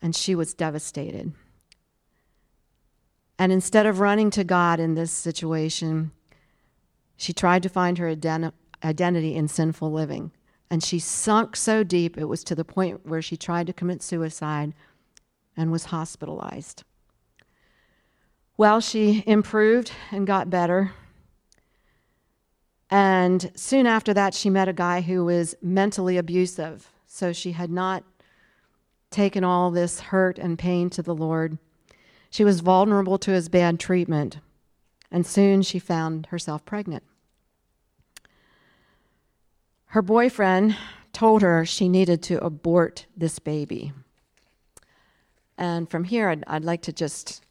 And 0.00 0.14
she 0.14 0.34
was 0.34 0.54
devastated. 0.54 1.32
And 3.38 3.52
instead 3.52 3.86
of 3.86 4.00
running 4.00 4.30
to 4.30 4.44
God 4.44 4.78
in 4.78 4.94
this 4.94 5.10
situation, 5.10 6.12
she 7.16 7.32
tried 7.32 7.62
to 7.62 7.68
find 7.68 7.98
her 7.98 8.14
identi- 8.14 8.52
identity 8.84 9.34
in 9.34 9.48
sinful 9.48 9.90
living. 9.92 10.32
And 10.70 10.82
she 10.82 10.98
sunk 10.98 11.56
so 11.56 11.82
deep, 11.82 12.16
it 12.16 12.24
was 12.24 12.44
to 12.44 12.54
the 12.54 12.64
point 12.64 13.06
where 13.06 13.20
she 13.20 13.36
tried 13.36 13.66
to 13.66 13.72
commit 13.72 14.02
suicide 14.02 14.74
and 15.56 15.70
was 15.70 15.86
hospitalized. 15.86 16.84
Well, 18.56 18.80
she 18.80 19.24
improved 19.26 19.92
and 20.10 20.26
got 20.26 20.50
better. 20.50 20.92
And 22.90 23.50
soon 23.54 23.86
after 23.86 24.12
that, 24.12 24.34
she 24.34 24.50
met 24.50 24.68
a 24.68 24.72
guy 24.72 25.00
who 25.00 25.24
was 25.24 25.54
mentally 25.62 26.18
abusive. 26.18 26.90
So 27.06 27.32
she 27.32 27.52
had 27.52 27.70
not 27.70 28.04
taken 29.10 29.44
all 29.44 29.70
this 29.70 30.00
hurt 30.00 30.38
and 30.38 30.58
pain 30.58 30.90
to 30.90 31.02
the 31.02 31.14
Lord. 31.14 31.58
She 32.30 32.44
was 32.44 32.60
vulnerable 32.60 33.18
to 33.18 33.30
his 33.30 33.48
bad 33.48 33.80
treatment. 33.80 34.38
And 35.10 35.26
soon 35.26 35.62
she 35.62 35.78
found 35.78 36.26
herself 36.26 36.64
pregnant. 36.64 37.02
Her 39.86 40.02
boyfriend 40.02 40.76
told 41.12 41.42
her 41.42 41.66
she 41.66 41.88
needed 41.88 42.22
to 42.24 42.42
abort 42.42 43.06
this 43.14 43.38
baby. 43.38 43.92
And 45.58 45.90
from 45.90 46.04
here, 46.04 46.28
I'd, 46.28 46.44
I'd 46.46 46.64
like 46.64 46.82
to 46.82 46.92
just 46.92 47.44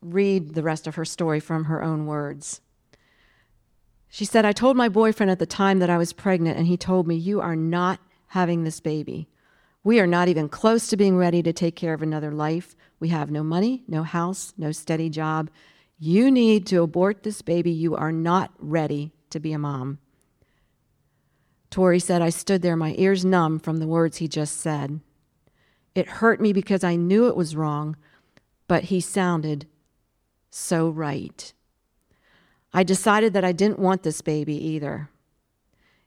read 0.00 0.54
the 0.54 0.62
rest 0.62 0.86
of 0.86 0.96
her 0.96 1.04
story 1.04 1.40
from 1.40 1.64
her 1.64 1.82
own 1.82 2.06
words. 2.06 2.60
She 4.08 4.24
said, 4.24 4.44
I 4.44 4.52
told 4.52 4.76
my 4.76 4.88
boyfriend 4.88 5.30
at 5.30 5.38
the 5.38 5.46
time 5.46 5.78
that 5.78 5.88
I 5.88 5.96
was 5.96 6.12
pregnant, 6.12 6.58
and 6.58 6.66
he 6.66 6.76
told 6.76 7.06
me, 7.06 7.14
You 7.14 7.40
are 7.40 7.56
not 7.56 8.00
having 8.28 8.64
this 8.64 8.80
baby. 8.80 9.28
We 9.84 10.00
are 10.00 10.06
not 10.06 10.28
even 10.28 10.48
close 10.48 10.86
to 10.88 10.96
being 10.96 11.16
ready 11.16 11.42
to 11.42 11.52
take 11.52 11.76
care 11.76 11.94
of 11.94 12.02
another 12.02 12.30
life. 12.30 12.76
We 13.00 13.08
have 13.08 13.30
no 13.30 13.42
money, 13.42 13.84
no 13.88 14.02
house, 14.02 14.52
no 14.56 14.70
steady 14.70 15.08
job. 15.08 15.50
You 15.98 16.30
need 16.30 16.66
to 16.66 16.82
abort 16.82 17.22
this 17.22 17.42
baby. 17.42 17.70
You 17.70 17.96
are 17.96 18.12
not 18.12 18.52
ready 18.58 19.12
to 19.30 19.40
be 19.40 19.52
a 19.52 19.58
mom. 19.58 19.98
Tori 21.70 21.98
said, 21.98 22.20
I 22.20 22.28
stood 22.28 22.60
there, 22.60 22.76
my 22.76 22.94
ears 22.98 23.24
numb 23.24 23.58
from 23.58 23.78
the 23.78 23.86
words 23.86 24.18
he 24.18 24.28
just 24.28 24.58
said. 24.58 25.00
It 25.94 26.08
hurt 26.08 26.40
me 26.40 26.52
because 26.52 26.84
I 26.84 26.96
knew 26.96 27.26
it 27.28 27.36
was 27.36 27.56
wrong, 27.56 27.96
but 28.66 28.84
he 28.84 29.00
sounded 29.00 29.66
so 30.50 30.88
right. 30.88 31.52
I 32.72 32.82
decided 32.82 33.32
that 33.34 33.44
I 33.44 33.52
didn't 33.52 33.78
want 33.78 34.02
this 34.02 34.22
baby 34.22 34.54
either. 34.54 35.10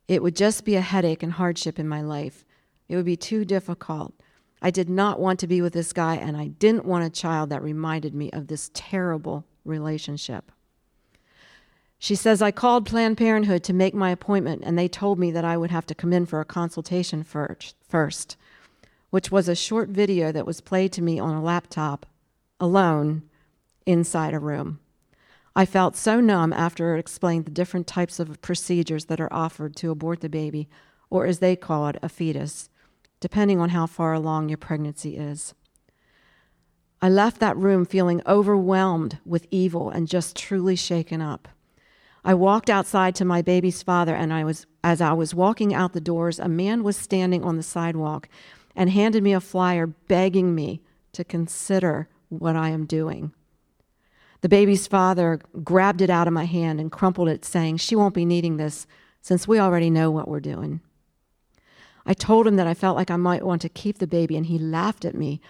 It 0.07 0.23
would 0.23 0.35
just 0.35 0.65
be 0.65 0.75
a 0.75 0.81
headache 0.81 1.23
and 1.23 1.33
hardship 1.33 1.77
in 1.79 1.87
my 1.87 2.01
life. 2.01 2.45
It 2.87 2.95
would 2.95 3.05
be 3.05 3.17
too 3.17 3.45
difficult. 3.45 4.13
I 4.61 4.71
did 4.71 4.89
not 4.89 5.19
want 5.19 5.39
to 5.41 5.47
be 5.47 5.61
with 5.61 5.73
this 5.73 5.93
guy, 5.93 6.15
and 6.15 6.35
I 6.35 6.47
didn't 6.47 6.85
want 6.85 7.05
a 7.05 7.09
child 7.09 7.49
that 7.49 7.61
reminded 7.61 8.15
me 8.15 8.31
of 8.31 8.47
this 8.47 8.71
terrible 8.73 9.45
relationship. 9.63 10.51
She 11.99 12.15
says, 12.15 12.41
I 12.41 12.51
called 12.51 12.85
Planned 12.85 13.17
Parenthood 13.17 13.63
to 13.63 13.73
make 13.73 13.93
my 13.93 14.11
appointment, 14.11 14.63
and 14.65 14.77
they 14.77 14.87
told 14.87 15.17
me 15.17 15.31
that 15.31 15.45
I 15.45 15.57
would 15.57 15.71
have 15.71 15.85
to 15.87 15.95
come 15.95 16.13
in 16.13 16.25
for 16.25 16.39
a 16.39 16.45
consultation 16.45 17.23
first, 17.23 18.37
which 19.09 19.31
was 19.31 19.47
a 19.47 19.55
short 19.55 19.89
video 19.89 20.31
that 20.31 20.45
was 20.45 20.61
played 20.61 20.91
to 20.93 21.01
me 21.01 21.19
on 21.19 21.33
a 21.33 21.43
laptop 21.43 22.05
alone 22.59 23.23
inside 23.85 24.33
a 24.33 24.39
room. 24.39 24.79
I 25.55 25.65
felt 25.65 25.95
so 25.95 26.19
numb 26.19 26.51
after 26.51 26.95
it 26.95 26.99
explained 26.99 27.45
the 27.45 27.51
different 27.51 27.87
types 27.87 28.19
of 28.19 28.41
procedures 28.41 29.05
that 29.05 29.21
are 29.21 29.31
offered 29.31 29.75
to 29.77 29.91
abort 29.91 30.19
the 30.19 30.29
baby, 30.29 30.67
or 31.09 31.25
as 31.25 31.39
they 31.39 31.55
call 31.55 31.87
it, 31.87 31.97
a 32.03 32.09
fetus, 32.09 32.69
depending 33.21 33.59
on 33.59 33.69
how 33.69 33.85
far 33.85 34.13
along 34.13 34.49
your 34.49 34.57
pregnancy 34.57 35.15
is. 35.15 35.53
I 37.01 37.09
left 37.09 37.39
that 37.39 37.55
room 37.55 37.85
feeling 37.85 38.21
overwhelmed 38.25 39.19
with 39.25 39.47
evil 39.49 39.89
and 39.89 40.07
just 40.07 40.35
truly 40.35 40.75
shaken 40.75 41.21
up. 41.21 41.47
I 42.25 42.33
walked 42.33 42.69
outside 42.69 43.13
to 43.15 43.25
my 43.25 43.41
baby's 43.41 43.83
father, 43.83 44.15
and 44.15 44.33
I 44.33 44.43
was, 44.43 44.65
as 44.83 44.99
I 44.99 45.13
was 45.13 45.35
walking 45.35 45.73
out 45.73 45.93
the 45.93 46.01
doors, 46.01 46.39
a 46.39 46.49
man 46.49 46.83
was 46.83 46.97
standing 46.97 47.43
on 47.43 47.55
the 47.55 47.63
sidewalk 47.63 48.27
and 48.75 48.89
handed 48.89 49.23
me 49.23 49.33
a 49.33 49.39
flyer 49.39 49.87
begging 49.87 50.53
me 50.53 50.81
to 51.13 51.23
consider 51.23 52.09
what 52.29 52.55
I 52.55 52.69
am 52.69 52.85
doing. 52.85 53.31
The 54.41 54.49
baby's 54.49 54.87
father 54.87 55.39
grabbed 55.63 56.01
it 56.01 56.09
out 56.09 56.27
of 56.27 56.33
my 56.33 56.45
hand 56.45 56.79
and 56.79 56.91
crumpled 56.91 57.29
it, 57.29 57.45
saying, 57.45 57.77
She 57.77 57.95
won't 57.95 58.13
be 58.13 58.25
needing 58.25 58.57
this 58.57 58.85
since 59.21 59.47
we 59.47 59.59
already 59.59 59.89
know 59.89 60.11
what 60.11 60.27
we're 60.27 60.39
doing. 60.39 60.81
I 62.05 62.13
told 62.13 62.45
him 62.45 62.55
that 62.57 62.67
I 62.67 62.75
felt 62.75 62.95
like 62.95 63.09
I 63.09 63.15
might 63.15 63.45
want 63.45 63.61
to 63.63 63.69
keep 63.69 63.97
the 63.97 64.05
baby, 64.05 64.37
and 64.37 64.45
he 64.45 64.59
laughed 64.59 65.05
at 65.05 65.15
me 65.15 65.41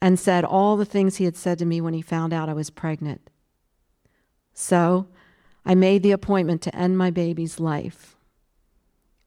and 0.00 0.18
said 0.18 0.44
all 0.44 0.76
the 0.76 0.84
things 0.84 1.16
he 1.16 1.24
had 1.24 1.36
said 1.36 1.58
to 1.60 1.64
me 1.64 1.80
when 1.80 1.94
he 1.94 2.02
found 2.02 2.32
out 2.32 2.48
I 2.48 2.54
was 2.54 2.70
pregnant. 2.70 3.30
So 4.52 5.06
I 5.64 5.76
made 5.76 6.02
the 6.02 6.10
appointment 6.10 6.62
to 6.62 6.74
end 6.74 6.98
my 6.98 7.10
baby's 7.10 7.60
life. 7.60 8.16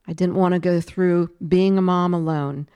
I 0.06 0.12
didn't 0.12 0.34
want 0.36 0.52
to 0.52 0.60
go 0.60 0.80
through 0.80 1.30
being 1.46 1.78
a 1.78 1.82
mom 1.82 2.12
alone. 2.12 2.68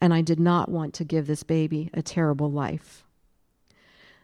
And 0.00 0.14
I 0.14 0.20
did 0.20 0.40
not 0.40 0.70
want 0.70 0.94
to 0.94 1.04
give 1.04 1.26
this 1.26 1.42
baby 1.42 1.90
a 1.92 2.02
terrible 2.02 2.50
life. 2.50 3.04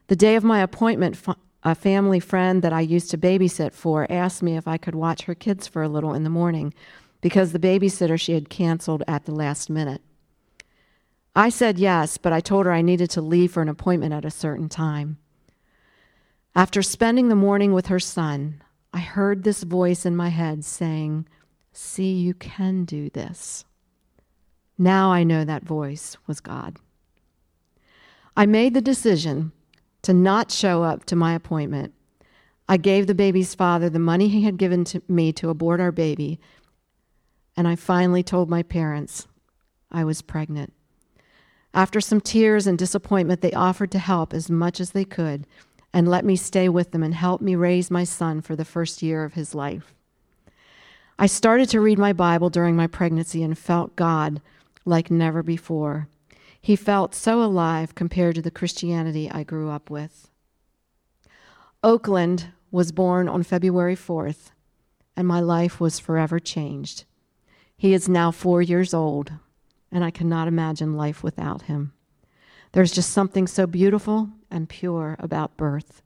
The 0.07 0.17
day 0.17 0.37
of 0.37 0.45
my 0.45 0.61
appointment, 0.61 1.19
a 1.63 1.75
family 1.75 2.21
friend 2.21 2.63
that 2.63 2.73
I 2.73 2.81
used 2.81 3.11
to 3.11 3.19
babysit 3.19 3.73
for 3.73 4.07
asked 4.11 4.43
me 4.43 4.57
if 4.57 4.69
I 4.69 4.77
could 4.77 4.95
watch 4.95 5.23
her 5.23 5.35
kids 5.35 5.67
for 5.67 5.83
a 5.83 5.89
little 5.89 6.13
in 6.13 6.25
the 6.25 6.31
morning 6.31 6.75
because 7.21 7.53
the 7.53 7.59
babysitter 7.59 8.21
she 8.21 8.35
had 8.35 8.51
canceled 8.51 9.03
at 9.09 9.25
the 9.25 9.35
last 9.35 9.71
minute. 9.71 10.03
I 11.35 11.49
said 11.49 11.79
yes, 11.79 12.19
but 12.19 12.33
I 12.33 12.41
told 12.41 12.67
her 12.67 12.73
I 12.73 12.83
needed 12.83 13.11
to 13.11 13.23
leave 13.23 13.53
for 13.53 13.63
an 13.63 13.69
appointment 13.69 14.13
at 14.13 14.27
a 14.27 14.31
certain 14.31 14.69
time. 14.69 15.19
After 16.55 16.83
spending 16.83 17.29
the 17.29 17.35
morning 17.35 17.73
with 17.73 17.87
her 17.87 17.99
son, 17.99 18.63
I 18.93 19.01
heard 19.01 19.43
this 19.43 19.65
voice 19.65 20.07
in 20.07 20.15
my 20.15 20.29
head 20.29 20.65
saying, 20.65 21.27
See, 21.73 22.13
you 22.13 22.35
can 22.35 22.85
do 22.85 23.11
this. 23.11 23.65
Now 24.77 25.13
I 25.13 25.23
know 25.25 25.45
that 25.45 25.63
voice 25.63 26.17
was 26.27 26.41
God. 26.41 26.77
I 28.37 28.47
made 28.47 28.75
the 28.75 28.81
decision 28.81 29.53
to 30.03 30.13
not 30.13 30.51
show 30.51 30.83
up 30.83 31.05
to 31.07 31.17
my 31.17 31.35
appointment. 31.35 31.95
I 32.69 32.77
gave 32.77 33.07
the 33.07 33.15
baby's 33.15 33.55
father 33.55 33.89
the 33.89 33.99
money 33.99 34.29
he 34.29 34.43
had 34.43 34.57
given 34.57 34.85
to 34.87 35.03
me 35.09 35.33
to 35.35 35.51
abort 35.51 35.81
our 35.81 35.93
baby, 35.93 36.41
and 37.57 37.69
I 37.69 37.77
finally 37.77 38.23
told 38.23 38.51
my 38.51 38.63
parents 38.63 39.29
I 39.93 40.03
was 40.03 40.23
pregnant. 40.23 40.73
After 41.73 42.01
some 42.01 42.21
tears 42.21 42.67
and 42.67 42.79
disappointment, 42.79 43.41
they 43.41 43.53
offered 43.53 43.91
to 43.93 43.99
help 43.99 44.33
as 44.33 44.51
much 44.51 44.81
as 44.81 44.91
they 44.91 45.05
could 45.05 45.47
and 45.93 46.09
let 46.09 46.25
me 46.25 46.35
stay 46.35 46.69
with 46.69 46.91
them 46.91 47.05
and 47.05 47.15
help 47.15 47.41
me 47.41 47.55
raise 47.55 47.91
my 47.91 48.03
son 48.03 48.41
for 48.41 48.57
the 48.57 48.65
first 48.65 49.01
year 49.01 49.25
of 49.25 49.35
his 49.35 49.55
life. 49.55 49.95
I 51.19 51.27
started 51.27 51.69
to 51.71 51.81
read 51.81 51.99
my 51.99 52.13
Bible 52.13 52.51
during 52.51 52.75
my 52.75 52.89
pregnancy 52.89 53.45
and 53.45 53.57
felt 53.57 53.95
God 53.95 54.43
like 54.85 55.11
never 55.11 55.43
before. 55.43 56.09
He 56.61 56.77
felt 56.77 57.15
so 57.15 57.43
alive 57.43 57.95
compared 57.95 58.35
to 58.37 58.43
the 58.43 58.51
Christianity 58.51 59.31
I 59.31 59.43
grew 59.43 59.71
up 59.71 59.91
with. 59.91 60.31
Oakland 61.83 62.49
was 62.71 62.93
born 62.93 63.29
on 63.29 63.43
February 63.43 63.97
4th, 63.97 64.51
and 65.17 65.29
my 65.29 65.41
life 65.41 65.81
was 65.81 65.99
forever 65.99 66.39
changed. 66.39 67.05
He 67.77 67.93
is 67.93 68.09
now 68.09 68.31
four 68.31 68.63
years 68.63 68.95
old, 68.95 69.33
and 69.93 70.05
I 70.05 70.11
cannot 70.11 70.49
imagine 70.49 70.97
life 70.97 71.23
without 71.23 71.63
him. 71.63 71.93
There's 72.73 72.93
just 72.93 73.11
something 73.11 73.47
so 73.47 73.67
beautiful 73.67 74.31
and 74.51 74.69
pure 74.69 75.17
about 75.19 75.57
birth. 75.57 76.03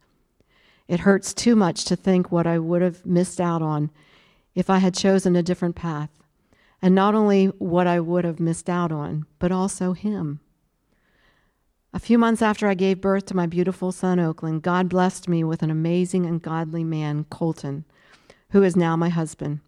It 0.88 1.00
hurts 1.00 1.32
too 1.32 1.54
much 1.54 1.84
to 1.84 1.96
think 1.96 2.32
what 2.32 2.46
I 2.46 2.58
would 2.58 2.82
have 2.82 3.06
missed 3.06 3.40
out 3.40 3.62
on 3.62 3.90
if 4.54 4.68
I 4.68 4.78
had 4.78 4.94
chosen 4.94 5.36
a 5.36 5.42
different 5.42 5.76
path, 5.76 6.10
and 6.80 6.94
not 6.94 7.14
only 7.14 7.46
what 7.46 7.86
I 7.86 8.00
would 8.00 8.24
have 8.24 8.40
missed 8.40 8.68
out 8.68 8.92
on, 8.92 9.26
but 9.38 9.52
also 9.52 9.92
him. 9.92 10.40
A 11.92 11.98
few 11.98 12.18
months 12.18 12.42
after 12.42 12.68
I 12.68 12.74
gave 12.74 13.00
birth 13.00 13.26
to 13.26 13.36
my 13.36 13.46
beautiful 13.46 13.92
son, 13.92 14.20
Oakland, 14.20 14.62
God 14.62 14.88
blessed 14.88 15.28
me 15.28 15.42
with 15.42 15.62
an 15.62 15.70
amazing 15.70 16.26
and 16.26 16.40
godly 16.40 16.84
man, 16.84 17.24
Colton, 17.24 17.84
who 18.50 18.62
is 18.62 18.76
now 18.76 18.94
my 18.94 19.08
husband. 19.08 19.60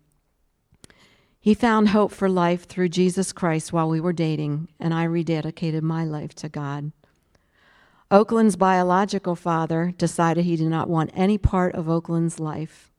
He 1.40 1.55
found 1.55 1.88
hope 1.88 2.12
for 2.12 2.29
life 2.29 2.66
through 2.66 2.90
Jesus 2.90 3.33
Christ 3.33 3.73
while 3.73 3.88
we 3.88 4.01
were 4.01 4.12
dating, 4.12 4.68
and 4.79 4.92
I 4.92 5.07
rededicated 5.07 5.81
my 5.81 6.05
life 6.05 6.35
to 6.37 6.51
God. 6.51 6.92
Oakland's 8.11 8.57
biological 8.57 9.35
father 9.35 9.94
decided 9.96 10.44
he 10.44 10.57
did 10.57 10.68
not 10.68 10.90
want 10.90 11.12
any 11.14 11.38
part 11.38 11.75
of 11.75 11.88
Oakland's 11.88 12.38
life. 12.38 12.89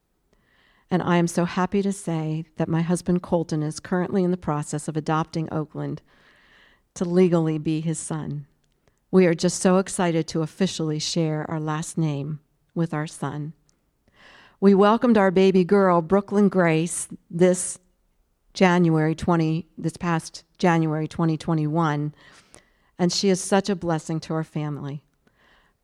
And 0.91 1.01
I 1.01 1.15
am 1.15 1.27
so 1.27 1.45
happy 1.45 1.81
to 1.83 1.93
say 1.93 2.43
that 2.57 2.67
my 2.67 2.81
husband 2.81 3.23
Colton 3.23 3.63
is 3.63 3.79
currently 3.79 4.25
in 4.25 4.31
the 4.31 4.37
process 4.37 4.89
of 4.89 4.97
adopting 4.97 5.47
Oakland 5.49 6.01
to 6.95 7.05
legally 7.05 7.57
be 7.57 7.79
his 7.79 7.97
son. 7.97 8.45
We 9.09 9.25
are 9.25 9.33
just 9.33 9.61
so 9.61 9.77
excited 9.77 10.27
to 10.27 10.41
officially 10.41 10.99
share 10.99 11.49
our 11.49 11.61
last 11.61 11.97
name 11.97 12.41
with 12.75 12.93
our 12.93 13.07
son. 13.07 13.53
We 14.59 14.73
welcomed 14.73 15.17
our 15.17 15.31
baby 15.31 15.63
girl, 15.63 16.01
Brooklyn 16.01 16.49
Grace, 16.49 17.07
this 17.29 17.79
January 18.53 19.15
20, 19.15 19.67
this 19.77 19.95
past 19.95 20.43
January 20.57 21.07
2021, 21.07 22.13
and 22.99 23.13
she 23.13 23.29
is 23.29 23.39
such 23.39 23.69
a 23.69 23.77
blessing 23.77 24.19
to 24.19 24.33
our 24.33 24.43
family. 24.43 25.03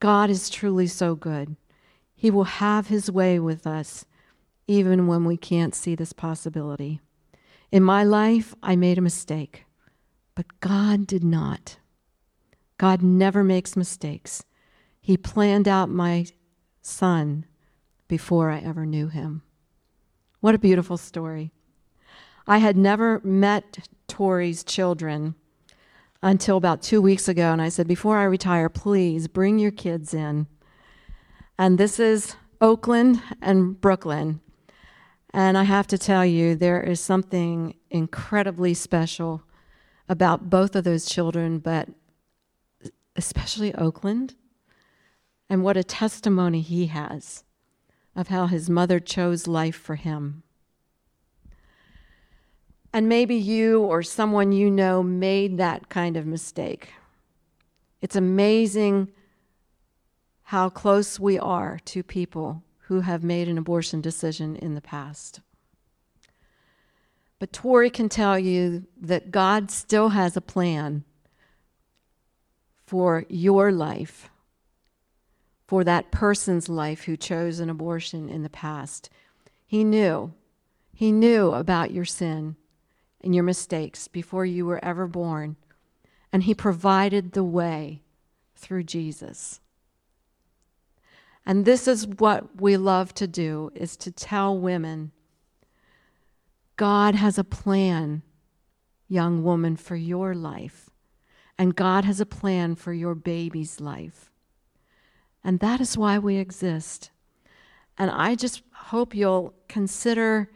God 0.01 0.29
is 0.29 0.49
truly 0.49 0.85
so 0.85 1.15
good. 1.15 1.55
He 2.13 2.29
will 2.29 2.43
have 2.43 2.87
his 2.87 3.09
way 3.09 3.39
with 3.39 3.65
us 3.65 4.05
even 4.67 5.07
when 5.07 5.25
we 5.25 5.37
can't 5.37 5.73
see 5.73 5.95
this 5.95 6.13
possibility. 6.13 6.99
In 7.71 7.83
my 7.83 8.03
life, 8.03 8.53
I 8.61 8.75
made 8.75 8.97
a 8.97 9.01
mistake, 9.01 9.65
but 10.35 10.59
God 10.59 11.07
did 11.07 11.23
not. 11.23 11.77
God 12.77 13.01
never 13.01 13.43
makes 13.43 13.75
mistakes. 13.75 14.43
He 15.01 15.17
planned 15.17 15.67
out 15.67 15.89
my 15.89 16.25
son 16.81 17.45
before 18.07 18.51
I 18.51 18.59
ever 18.59 18.85
knew 18.85 19.07
him. 19.07 19.41
What 20.39 20.55
a 20.55 20.59
beautiful 20.59 20.97
story. 20.97 21.51
I 22.45 22.59
had 22.59 22.77
never 22.77 23.19
met 23.23 23.89
Tori's 24.07 24.63
children 24.63 25.35
until 26.21 26.57
about 26.57 26.81
two 26.81 27.01
weeks 27.01 27.27
ago, 27.27 27.51
and 27.51 27.61
I 27.61 27.69
said, 27.69 27.87
Before 27.87 28.17
I 28.17 28.23
retire, 28.23 28.69
please 28.69 29.27
bring 29.27 29.59
your 29.59 29.71
kids 29.71 30.13
in. 30.13 30.47
And 31.57 31.77
this 31.77 31.99
is 31.99 32.35
Oakland 32.61 33.21
and 33.41 33.79
Brooklyn. 33.79 34.39
And 35.33 35.57
I 35.57 35.63
have 35.63 35.87
to 35.87 35.97
tell 35.97 36.25
you, 36.25 36.55
there 36.55 36.81
is 36.81 36.99
something 36.99 37.75
incredibly 37.89 38.73
special 38.73 39.43
about 40.09 40.49
both 40.49 40.75
of 40.75 40.83
those 40.83 41.05
children, 41.05 41.59
but 41.59 41.89
especially 43.15 43.73
Oakland, 43.75 44.35
and 45.49 45.63
what 45.63 45.77
a 45.77 45.83
testimony 45.83 46.61
he 46.61 46.87
has 46.87 47.43
of 48.15 48.29
how 48.29 48.47
his 48.47 48.69
mother 48.69 48.99
chose 48.99 49.47
life 49.47 49.75
for 49.75 49.95
him. 49.95 50.43
And 52.93 53.09
maybe 53.09 53.35
you 53.35 53.81
or 53.81 54.01
someone 54.01 54.51
you 54.51 54.71
know 54.71 55.03
made 55.03 55.57
that 55.57 55.89
kind 55.89 56.17
of 56.17 56.25
mistake. 56.25 56.89
It's 58.01 58.15
amazing 58.15 59.11
how 60.43 60.69
close 60.69 61.19
we 61.19 61.37
are 61.37 61.79
to 61.85 62.01
people 62.01 62.63
who 62.87 63.01
have 63.01 63.21
made 63.21 63.49
an 63.49 63.57
abortion 63.57 63.99
decision 63.99 64.55
in 64.55 64.73
the 64.73 64.81
past. 64.81 65.41
But 67.37 67.51
Tori 67.51 67.89
can 67.89 68.07
tell 68.07 68.39
you 68.39 68.85
that 68.99 69.29
God 69.29 69.69
still 69.69 70.09
has 70.09 70.37
a 70.37 70.41
plan 70.41 71.03
for 72.85 73.25
your 73.27 73.73
life, 73.73 74.29
for 75.67 75.83
that 75.83 76.11
person's 76.11 76.69
life 76.69 77.03
who 77.03 77.17
chose 77.17 77.59
an 77.59 77.69
abortion 77.69 78.29
in 78.29 78.43
the 78.43 78.49
past. 78.49 79.09
He 79.65 79.83
knew. 79.83 80.33
He 80.93 81.11
knew 81.11 81.51
about 81.51 81.91
your 81.91 82.05
sin 82.05 82.55
and 83.21 83.35
your 83.35 83.43
mistakes 83.43 84.07
before 84.07 84.45
you 84.45 84.65
were 84.65 84.83
ever 84.83 85.07
born. 85.07 85.57
And 86.31 86.43
He 86.43 86.55
provided 86.55 87.33
the 87.33 87.43
way 87.43 88.01
through 88.55 88.83
Jesus. 88.83 89.59
And 91.47 91.63
this 91.63 91.87
is 91.87 92.05
what 92.05 92.59
we 92.59 92.75
love 92.75 93.13
to 93.13 93.25
do 93.25 93.71
is 93.73 93.95
to 93.97 94.11
tell 94.11 94.59
women 94.59 95.13
God 96.75 97.15
has 97.15 97.37
a 97.39 97.43
plan, 97.45 98.21
young 99.07 99.45
woman, 99.45 99.77
for 99.77 99.95
your 99.95 100.35
life. 100.35 100.89
And 101.57 101.73
God 101.73 102.03
has 102.03 102.19
a 102.19 102.25
plan 102.25 102.75
for 102.75 102.91
your 102.91 103.15
baby's 103.15 103.79
life. 103.79 104.29
And 105.41 105.61
that 105.61 105.79
is 105.79 105.97
why 105.97 106.19
we 106.19 106.35
exist. 106.35 107.11
And 107.97 108.11
I 108.11 108.35
just 108.35 108.61
hope 108.73 109.15
you'll 109.15 109.53
consider 109.69 110.51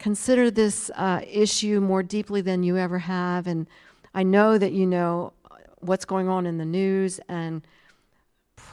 consider 0.00 0.50
this 0.50 0.90
uh, 0.96 1.20
issue 1.26 1.80
more 1.80 2.02
deeply 2.02 2.40
than 2.40 2.64
you 2.64 2.76
ever 2.76 2.98
have. 2.98 3.46
And 3.46 3.68
I 4.12 4.24
know 4.24 4.58
that 4.58 4.72
you 4.72 4.86
know 4.86 5.32
what's 5.78 6.04
going 6.04 6.28
on 6.28 6.46
in 6.46 6.58
the 6.58 6.64
news 6.64 7.20
and 7.28 7.62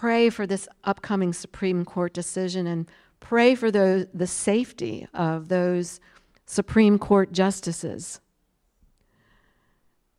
pray 0.05 0.29
for 0.29 0.45
this 0.45 0.67
upcoming 0.83 1.33
Supreme 1.33 1.83
Court 1.83 2.13
decision 2.13 2.67
and 2.67 2.87
pray 3.21 3.55
for 3.55 3.71
the, 3.71 4.07
the 4.13 4.27
safety 4.27 5.07
of 5.15 5.47
those 5.47 5.99
Supreme 6.45 6.99
Court 6.99 7.31
justices 7.31 8.21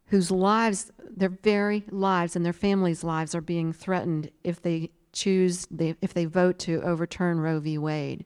whose 0.07 0.33
lives, 0.33 0.91
their 1.09 1.29
very 1.29 1.85
lives 1.89 2.35
and 2.35 2.45
their 2.45 2.53
families' 2.53 3.05
lives 3.05 3.33
are 3.33 3.41
being 3.41 3.73
threatened 3.73 4.29
if 4.43 4.61
they 4.61 4.91
choose, 5.13 5.69
if 5.79 6.13
they 6.13 6.25
vote 6.25 6.59
to 6.59 6.83
overturn 6.83 7.39
Roe 7.39 7.61
v. 7.61 7.79
Wade. 7.79 8.25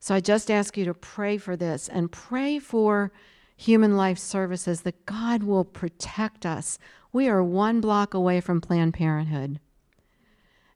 So 0.00 0.12
I 0.16 0.18
just 0.18 0.50
ask 0.50 0.76
you 0.76 0.84
to 0.86 0.94
pray 0.94 1.38
for 1.38 1.54
this 1.54 1.88
and 1.88 2.10
pray 2.10 2.58
for 2.58 3.12
Human 3.56 3.96
Life 3.96 4.18
Services 4.18 4.80
that 4.80 5.06
God 5.06 5.44
will 5.44 5.64
protect 5.64 6.44
us. 6.44 6.80
We 7.12 7.28
are 7.28 7.44
one 7.44 7.80
block 7.80 8.12
away 8.12 8.40
from 8.40 8.60
Planned 8.60 8.94
Parenthood. 8.94 9.60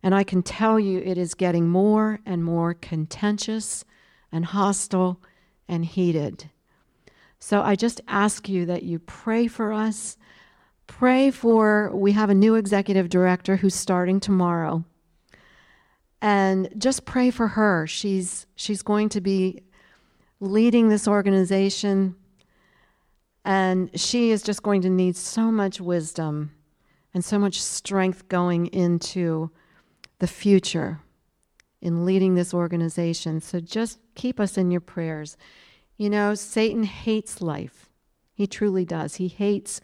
And 0.03 0.15
I 0.15 0.23
can 0.23 0.43
tell 0.43 0.79
you 0.79 0.99
it 1.01 1.19
is 1.19 1.35
getting 1.35 1.69
more 1.69 2.21
and 2.25 2.45
more 2.45 2.75
contentious 2.75 3.85
and 4.31 4.45
hostile 4.45 5.21
and 5.69 5.85
heated. 5.85 6.51
So 7.39 7.63
I 7.63 7.75
just 7.75 8.01
ask 8.09 8.49
you 8.49 8.67
that 8.67 8.83
you 8.83 8.99
pray 8.99 9.47
for 9.47 9.73
us. 9.73 10.17
Pray 10.87 11.31
for, 11.31 11.91
we 11.95 12.13
have 12.13 12.31
a 12.31 12.35
new 12.35 12.55
executive 12.55 13.09
director 13.09 13.57
who's 13.57 13.75
starting 13.75 14.21
tomorrow. 14.21 14.85
And 16.21 16.69
just 16.79 17.05
pray 17.05 17.31
for 17.31 17.49
her. 17.49 17.87
She's, 17.87 18.47
she's 18.57 18.83
going 18.83 19.09
to 19.11 19.21
be 19.21 19.63
leading 20.41 20.89
this 20.89 21.07
organization, 21.07 22.15
and 23.45 23.91
she 23.99 24.31
is 24.31 24.43
just 24.43 24.63
going 24.63 24.83
to 24.83 24.91
need 24.91 25.17
so 25.17 25.51
much 25.51 25.81
wisdom 25.81 26.53
and 27.15 27.25
so 27.25 27.39
much 27.39 27.61
strength 27.61 28.29
going 28.29 28.67
into 28.67 29.51
the 30.19 30.27
future 30.27 31.01
in 31.81 32.05
leading 32.05 32.35
this 32.35 32.53
organization. 32.53 33.41
So 33.41 33.61
just 33.61 33.99
keep 34.15 34.41
us 34.41 34.59
in 34.59 34.71
your 34.71 34.81
prayers. 34.81 35.37
You 35.97 36.11
know, 36.11 36.35
Satan 36.35 36.85
hates 36.85 37.41
life. 37.41 37.89
He 38.35 38.47
truly 38.47 38.85
does. 38.85 39.17
He 39.17 39.29
hates 39.29 39.81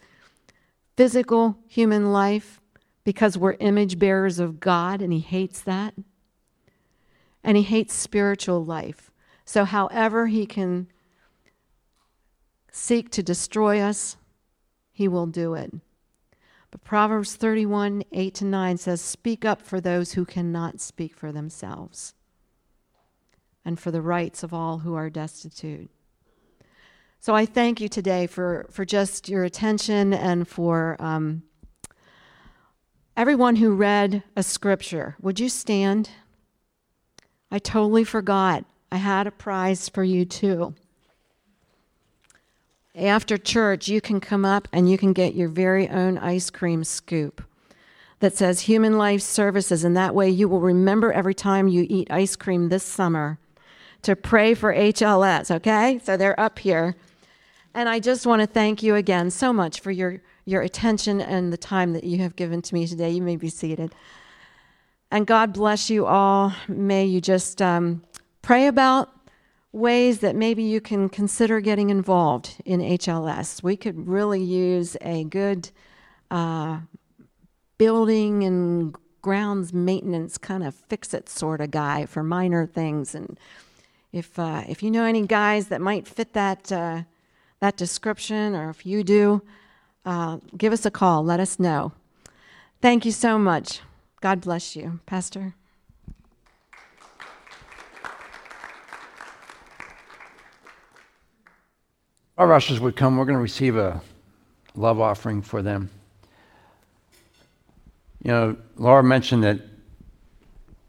physical 0.95 1.57
human 1.67 2.11
life 2.11 2.61
because 3.03 3.37
we're 3.37 3.55
image 3.59 3.99
bearers 3.99 4.39
of 4.39 4.59
God, 4.59 5.01
and 5.01 5.13
he 5.13 5.19
hates 5.19 5.61
that. 5.61 5.93
And 7.43 7.55
he 7.55 7.63
hates 7.63 7.93
spiritual 7.93 8.65
life. 8.65 9.11
So, 9.45 9.63
however, 9.63 10.27
he 10.27 10.45
can 10.45 10.87
seek 12.71 13.11
to 13.11 13.23
destroy 13.23 13.79
us, 13.79 14.17
he 14.91 15.07
will 15.07 15.27
do 15.27 15.53
it. 15.53 15.73
But 16.75 16.83
Proverbs 16.83 17.37
31 17.37 18.03
8 18.11 18.33
to 18.33 18.43
9 18.43 18.77
says, 18.77 18.99
Speak 18.99 19.45
up 19.45 19.61
for 19.61 19.79
those 19.79 20.11
who 20.11 20.25
cannot 20.25 20.81
speak 20.81 21.15
for 21.15 21.31
themselves, 21.31 22.13
and 23.63 23.79
for 23.79 23.91
the 23.91 24.01
rights 24.01 24.43
of 24.43 24.53
all 24.53 24.79
who 24.79 24.93
are 24.93 25.09
destitute. 25.09 25.89
So 27.21 27.33
I 27.33 27.45
thank 27.45 27.79
you 27.79 27.87
today 27.87 28.27
for, 28.27 28.67
for 28.71 28.83
just 28.83 29.29
your 29.29 29.45
attention 29.45 30.13
and 30.13 30.45
for 30.45 30.97
um, 30.99 31.43
everyone 33.15 33.55
who 33.55 33.73
read 33.73 34.23
a 34.35 34.43
scripture. 34.43 35.15
Would 35.21 35.39
you 35.39 35.47
stand? 35.47 36.09
I 37.49 37.59
totally 37.59 38.03
forgot. 38.03 38.65
I 38.91 38.97
had 38.97 39.27
a 39.27 39.31
prize 39.31 39.87
for 39.87 40.03
you 40.03 40.25
too. 40.25 40.75
After 42.97 43.37
church, 43.37 43.89
you 43.89 43.99
can 43.99 44.21
come 44.21 44.45
up 44.45 44.69
and 44.71 44.89
you 44.89 44.97
can 44.97 45.11
get 45.11 45.35
your 45.35 45.49
very 45.49 45.89
own 45.89 46.17
ice 46.17 46.49
cream 46.49 46.85
scoop 46.85 47.43
that 48.19 48.37
says 48.37 48.61
Human 48.61 48.97
Life 48.97 49.21
Services, 49.21 49.83
and 49.83 49.97
that 49.97 50.15
way 50.15 50.29
you 50.29 50.47
will 50.47 50.61
remember 50.61 51.11
every 51.11 51.33
time 51.33 51.67
you 51.67 51.85
eat 51.89 52.09
ice 52.09 52.37
cream 52.37 52.69
this 52.69 52.83
summer 52.83 53.37
to 54.03 54.15
pray 54.15 54.53
for 54.53 54.73
HLS, 54.73 55.51
okay? 55.51 55.99
So 56.03 56.15
they're 56.15 56.39
up 56.39 56.59
here. 56.59 56.95
And 57.73 57.89
I 57.89 57.99
just 57.99 58.25
want 58.25 58.41
to 58.41 58.47
thank 58.47 58.81
you 58.81 58.95
again 58.95 59.29
so 59.29 59.51
much 59.51 59.81
for 59.81 59.91
your, 59.91 60.21
your 60.45 60.61
attention 60.61 61.19
and 61.19 61.51
the 61.51 61.57
time 61.57 61.91
that 61.93 62.05
you 62.05 62.19
have 62.19 62.37
given 62.37 62.61
to 62.61 62.73
me 62.73 62.87
today. 62.87 63.09
You 63.09 63.21
may 63.21 63.35
be 63.35 63.49
seated. 63.49 63.93
And 65.11 65.27
God 65.27 65.53
bless 65.53 65.89
you 65.89 66.05
all. 66.05 66.53
May 66.69 67.05
you 67.05 67.19
just 67.19 67.61
um, 67.61 68.03
pray 68.41 68.67
about 68.67 69.09
ways 69.75 70.19
that 70.19 70.35
maybe 70.35 70.63
you 70.63 70.79
can 70.79 71.09
consider 71.09 71.59
getting 71.59 71.89
involved 71.89 72.55
in 72.63 72.79
HLS. 72.79 73.61
We 73.61 73.75
could 73.75 74.07
really 74.07 74.41
use 74.41 74.95
a 75.01 75.25
good 75.25 75.69
uh, 76.31 76.79
building 77.77 78.43
and 78.45 78.95
grounds 79.21 79.73
maintenance 79.73 80.37
kind 80.37 80.63
of 80.63 80.73
fix 80.73 81.13
it 81.13 81.27
sort 81.27 81.59
of 81.59 81.71
guy 81.71 82.05
for 82.05 82.23
minor 82.23 82.65
things. 82.65 83.13
And 83.13 83.37
if 84.13 84.39
uh, 84.39 84.63
if 84.69 84.81
you 84.81 84.89
know 84.89 85.03
any 85.03 85.27
guys 85.27 85.67
that 85.67 85.81
might 85.81 86.07
fit 86.07 86.33
that 86.33 86.71
uh, 86.71 87.01
that 87.59 87.75
description, 87.75 88.55
or 88.55 88.69
if 88.69 88.85
you 88.85 89.03
do, 89.03 89.41
uh, 90.05 90.37
give 90.57 90.71
us 90.71 90.85
a 90.85 90.91
call. 90.91 91.23
Let 91.23 91.41
us 91.41 91.59
know. 91.59 91.91
Thank 92.81 93.05
you 93.05 93.11
so 93.11 93.37
much. 93.37 93.81
God 94.21 94.39
bless 94.39 94.75
you, 94.75 95.01
Pastor. 95.05 95.55
Our 102.37 102.51
ushers 102.53 102.79
would 102.79 102.95
come. 102.95 103.17
We're 103.17 103.25
going 103.25 103.37
to 103.37 103.41
receive 103.41 103.77
a 103.77 104.01
love 104.75 104.99
offering 104.99 105.41
for 105.41 105.61
them. 105.61 105.89
You 108.23 108.31
know, 108.31 108.57
Laura 108.75 109.03
mentioned 109.03 109.43
that 109.43 109.61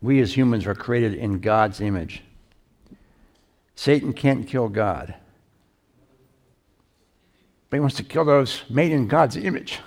we 0.03 0.21
as 0.21 0.37
humans 0.37 0.67
are 0.67 0.75
created 0.75 1.15
in 1.15 1.41
God's 1.41 1.81
image. 1.81 2.23
Satan 3.75 4.13
can't 4.13 4.49
kill 4.49 4.69
God, 4.69 5.15
but 7.69 7.77
he 7.77 7.81
wants 7.81 7.97
to 7.97 8.03
kill 8.03 8.25
those 8.25 8.63
made 8.71 8.91
in 8.91 9.07
God's 9.07 9.37
image. 9.37 9.81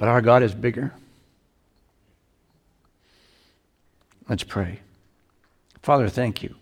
But 0.00 0.08
our 0.08 0.22
God 0.22 0.42
is 0.42 0.54
bigger. 0.54 0.94
Let's 4.30 4.44
pray. 4.44 4.80
Father, 5.82 6.08
thank 6.08 6.42
you. 6.42 6.54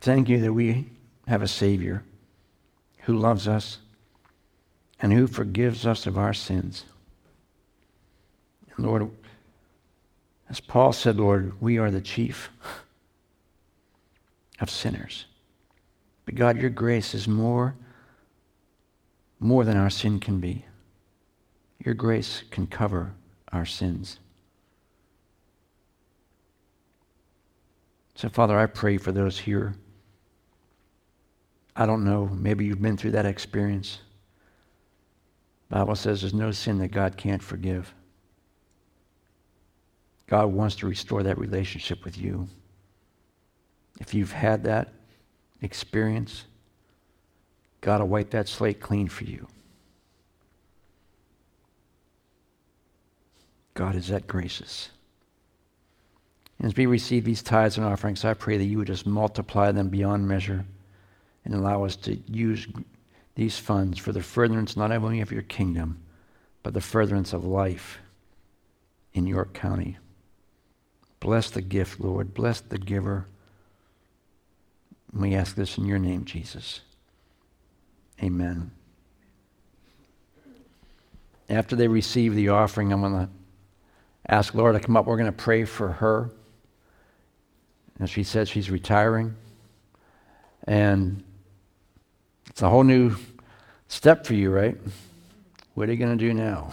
Thank 0.00 0.30
you 0.30 0.40
that 0.40 0.54
we 0.54 0.88
have 1.28 1.42
a 1.42 1.46
Savior 1.48 2.02
who 3.00 3.18
loves 3.18 3.46
us 3.46 3.80
and 5.02 5.12
who 5.12 5.26
forgives 5.26 5.86
us 5.86 6.06
of 6.06 6.16
our 6.16 6.32
sins. 6.32 6.86
And 8.74 8.86
Lord, 8.86 9.10
as 10.48 10.58
Paul 10.58 10.94
said, 10.94 11.18
Lord, 11.18 11.60
we 11.60 11.76
are 11.76 11.90
the 11.90 12.00
chief 12.00 12.48
of 14.58 14.70
sinners. 14.70 15.26
But 16.24 16.34
God, 16.34 16.56
your 16.56 16.70
grace 16.70 17.12
is 17.14 17.28
more, 17.28 17.74
more 19.38 19.66
than 19.66 19.76
our 19.76 19.90
sin 19.90 20.18
can 20.18 20.40
be. 20.40 20.64
Your 21.84 21.94
grace 21.94 22.44
can 22.50 22.66
cover 22.66 23.14
our 23.52 23.64
sins. 23.64 24.18
So, 28.14 28.28
Father, 28.28 28.58
I 28.58 28.66
pray 28.66 28.98
for 28.98 29.12
those 29.12 29.38
here. 29.38 29.74
I 31.74 31.86
don't 31.86 32.04
know, 32.04 32.26
maybe 32.26 32.66
you've 32.66 32.82
been 32.82 32.96
through 32.96 33.12
that 33.12 33.24
experience. 33.24 34.00
Bible 35.70 35.94
says 35.94 36.20
there's 36.20 36.34
no 36.34 36.50
sin 36.50 36.78
that 36.78 36.90
God 36.90 37.16
can't 37.16 37.42
forgive. 37.42 37.94
God 40.26 40.46
wants 40.46 40.76
to 40.76 40.86
restore 40.86 41.22
that 41.22 41.38
relationship 41.38 42.04
with 42.04 42.18
you. 42.18 42.48
If 44.00 44.12
you've 44.12 44.32
had 44.32 44.64
that 44.64 44.92
experience, 45.62 46.44
God 47.80 48.00
will 48.00 48.08
wipe 48.08 48.30
that 48.30 48.48
slate 48.48 48.80
clean 48.80 49.08
for 49.08 49.24
you. 49.24 49.46
God 53.80 53.96
is 53.96 54.08
that 54.08 54.26
gracious. 54.26 54.90
And 56.58 56.66
as 56.68 56.76
we 56.76 56.84
receive 56.84 57.24
these 57.24 57.42
tithes 57.42 57.78
and 57.78 57.86
offerings, 57.86 58.26
I 58.26 58.34
pray 58.34 58.58
that 58.58 58.66
you 58.66 58.76
would 58.76 58.88
just 58.88 59.06
multiply 59.06 59.72
them 59.72 59.88
beyond 59.88 60.28
measure 60.28 60.66
and 61.46 61.54
allow 61.54 61.84
us 61.84 61.96
to 61.96 62.16
use 62.26 62.68
these 63.36 63.58
funds 63.58 63.98
for 63.98 64.12
the 64.12 64.22
furtherance 64.22 64.76
not 64.76 64.92
only 64.92 65.22
of 65.22 65.32
your 65.32 65.40
kingdom, 65.40 65.98
but 66.62 66.74
the 66.74 66.82
furtherance 66.82 67.32
of 67.32 67.46
life 67.46 68.00
in 69.14 69.26
York 69.26 69.54
County. 69.54 69.96
Bless 71.18 71.48
the 71.48 71.62
gift, 71.62 72.00
Lord. 72.00 72.34
Bless 72.34 72.60
the 72.60 72.76
giver. 72.76 73.28
We 75.10 75.34
ask 75.34 75.56
this 75.56 75.78
in 75.78 75.86
your 75.86 75.98
name, 75.98 76.26
Jesus. 76.26 76.82
Amen. 78.22 78.72
After 81.48 81.74
they 81.74 81.88
receive 81.88 82.34
the 82.34 82.50
offering, 82.50 82.92
I'm 82.92 83.00
going 83.00 83.14
to 83.14 83.30
ask 84.30 84.54
Laura 84.54 84.72
to 84.72 84.80
come 84.80 84.96
up. 84.96 85.06
We're 85.06 85.16
going 85.16 85.26
to 85.26 85.32
pray 85.32 85.64
for 85.64 85.90
her. 85.92 86.30
And 87.98 88.08
she 88.08 88.22
said 88.22 88.48
she's 88.48 88.70
retiring. 88.70 89.34
And 90.66 91.22
it's 92.48 92.62
a 92.62 92.68
whole 92.68 92.84
new 92.84 93.16
step 93.88 94.24
for 94.24 94.34
you, 94.34 94.50
right? 94.50 94.76
What 95.74 95.88
are 95.88 95.92
you 95.92 95.98
going 95.98 96.16
to 96.16 96.24
do 96.24 96.32
now? 96.32 96.70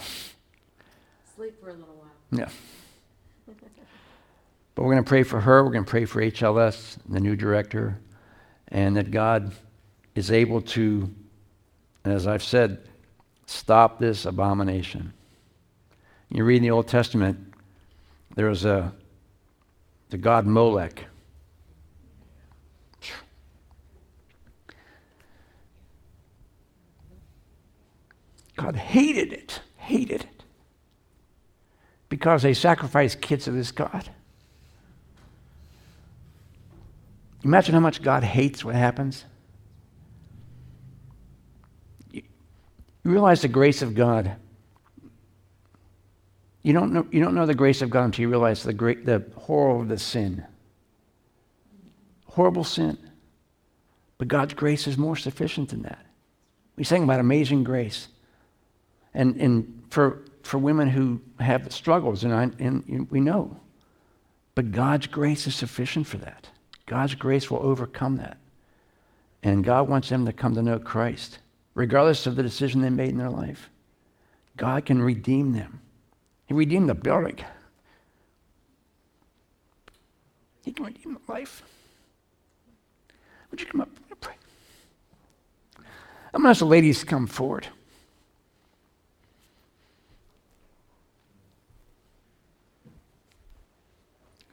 Sleep 1.36 1.60
for 1.60 1.70
a 1.70 1.72
little 1.72 1.94
while. 1.94 2.10
Yeah. 2.30 2.48
But 4.74 4.84
we're 4.84 4.92
going 4.92 5.04
to 5.04 5.08
pray 5.08 5.24
for 5.24 5.40
her. 5.40 5.64
We're 5.64 5.72
going 5.72 5.84
to 5.84 5.90
pray 5.90 6.04
for 6.04 6.22
HLS, 6.22 6.98
the 7.08 7.18
new 7.18 7.34
director, 7.34 7.98
and 8.68 8.96
that 8.96 9.10
God 9.10 9.52
is 10.14 10.30
able 10.30 10.60
to, 10.60 11.12
as 12.04 12.28
I've 12.28 12.44
said, 12.44 12.86
stop 13.46 13.98
this 13.98 14.24
abomination. 14.24 15.12
You 16.30 16.44
read 16.44 16.58
in 16.58 16.62
the 16.62 16.70
Old 16.70 16.86
Testament, 16.86 17.47
there 18.38 18.48
was 18.48 18.64
a 18.64 18.92
the 20.10 20.16
god 20.16 20.46
Molech. 20.46 21.06
God 28.54 28.76
hated 28.76 29.32
it, 29.32 29.60
hated 29.76 30.20
it 30.20 30.44
because 32.08 32.42
they 32.42 32.54
sacrificed 32.54 33.20
kids 33.20 33.46
to 33.46 33.50
this 33.50 33.72
God. 33.72 34.08
Imagine 37.42 37.74
how 37.74 37.80
much 37.80 38.02
God 38.02 38.22
hates 38.22 38.64
what 38.64 38.76
happens. 38.76 39.24
You 42.12 42.22
you 43.02 43.10
realize 43.10 43.42
the 43.42 43.48
grace 43.48 43.82
of 43.82 43.96
God. 43.96 44.36
You 46.68 46.74
don't 46.74 46.92
know, 46.92 47.06
you 47.10 47.22
don't 47.22 47.34
know 47.34 47.46
the 47.46 47.54
grace 47.54 47.80
of 47.80 47.88
God 47.88 48.04
until 48.04 48.20
you 48.20 48.28
realize 48.28 48.62
the, 48.62 48.74
great, 48.74 49.06
the 49.06 49.24
horror 49.36 49.80
of 49.80 49.88
the 49.88 49.96
sin. 49.96 50.44
Horrible 52.26 52.62
sin. 52.62 52.98
But 54.18 54.28
God's 54.28 54.52
grace 54.52 54.86
is 54.86 54.98
more 54.98 55.16
sufficient 55.16 55.70
than 55.70 55.80
that. 55.84 56.04
We 56.76 56.84
sang 56.84 57.04
about 57.04 57.20
amazing 57.20 57.64
grace. 57.64 58.08
And, 59.14 59.36
and 59.36 59.82
for, 59.88 60.24
for 60.42 60.58
women 60.58 60.88
who 60.88 61.22
have 61.40 61.72
struggles, 61.72 62.22
and, 62.22 62.34
I, 62.34 62.50
and 62.58 63.10
we 63.10 63.18
know. 63.18 63.58
But 64.54 64.70
God's 64.70 65.06
grace 65.06 65.46
is 65.46 65.54
sufficient 65.54 66.06
for 66.06 66.18
that. 66.18 66.50
God's 66.84 67.14
grace 67.14 67.50
will 67.50 67.62
overcome 67.62 68.18
that. 68.18 68.36
And 69.42 69.64
God 69.64 69.88
wants 69.88 70.10
them 70.10 70.26
to 70.26 70.34
come 70.34 70.54
to 70.54 70.60
know 70.60 70.78
Christ, 70.78 71.38
regardless 71.74 72.26
of 72.26 72.36
the 72.36 72.42
decision 72.42 72.82
they 72.82 72.90
made 72.90 73.08
in 73.08 73.16
their 73.16 73.30
life. 73.30 73.70
God 74.58 74.84
can 74.84 75.00
redeem 75.00 75.54
them. 75.54 75.80
He 76.48 76.54
redeemed 76.54 76.88
the 76.88 76.94
building. 76.94 77.38
He 80.64 80.72
can 80.72 80.86
redeem 80.86 81.14
the 81.14 81.32
life. 81.32 81.62
Would 83.50 83.60
you 83.60 83.66
come 83.66 83.82
up 83.82 83.90
and 84.08 84.20
pray? 84.20 84.34
I'm 85.76 86.42
going 86.42 86.44
to 86.44 86.48
ask 86.50 86.58
the 86.60 86.64
ladies 86.64 87.00
to 87.00 87.06
come 87.06 87.26
forward. 87.26 87.68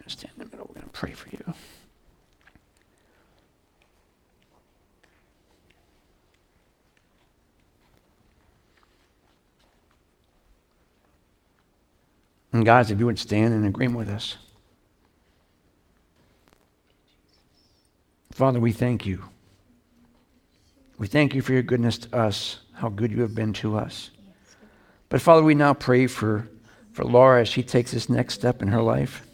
Stand 0.07 0.33
in 0.37 0.43
the 0.43 0.49
middle. 0.51 0.67
We're 0.69 0.81
going 0.81 0.87
to 0.87 0.91
pray 0.93 1.13
for 1.13 1.29
you. 1.29 1.53
Guys, 12.65 12.91
if 12.91 12.99
you 12.99 13.05
would 13.05 13.19
stand 13.19 13.53
in 13.53 13.63
agreement 13.63 13.99
with 13.99 14.09
us. 14.09 14.37
Father, 18.31 18.59
we 18.59 18.73
thank 18.73 19.05
you. 19.05 19.23
We 20.97 21.07
thank 21.07 21.35
you 21.35 21.41
for 21.41 21.53
your 21.53 21.61
goodness 21.61 21.99
to 21.99 22.15
us, 22.15 22.59
how 22.73 22.89
good 22.89 23.11
you 23.11 23.21
have 23.21 23.35
been 23.35 23.53
to 23.53 23.77
us. 23.77 24.09
But 25.09 25.21
Father, 25.21 25.43
we 25.43 25.53
now 25.53 25.73
pray 25.73 26.07
for, 26.07 26.47
for 26.91 27.05
Laura 27.05 27.41
as 27.41 27.47
she 27.47 27.63
takes 27.63 27.91
this 27.91 28.09
next 28.09 28.33
step 28.33 28.61
in 28.61 28.67
her 28.69 28.81
life. 28.81 29.25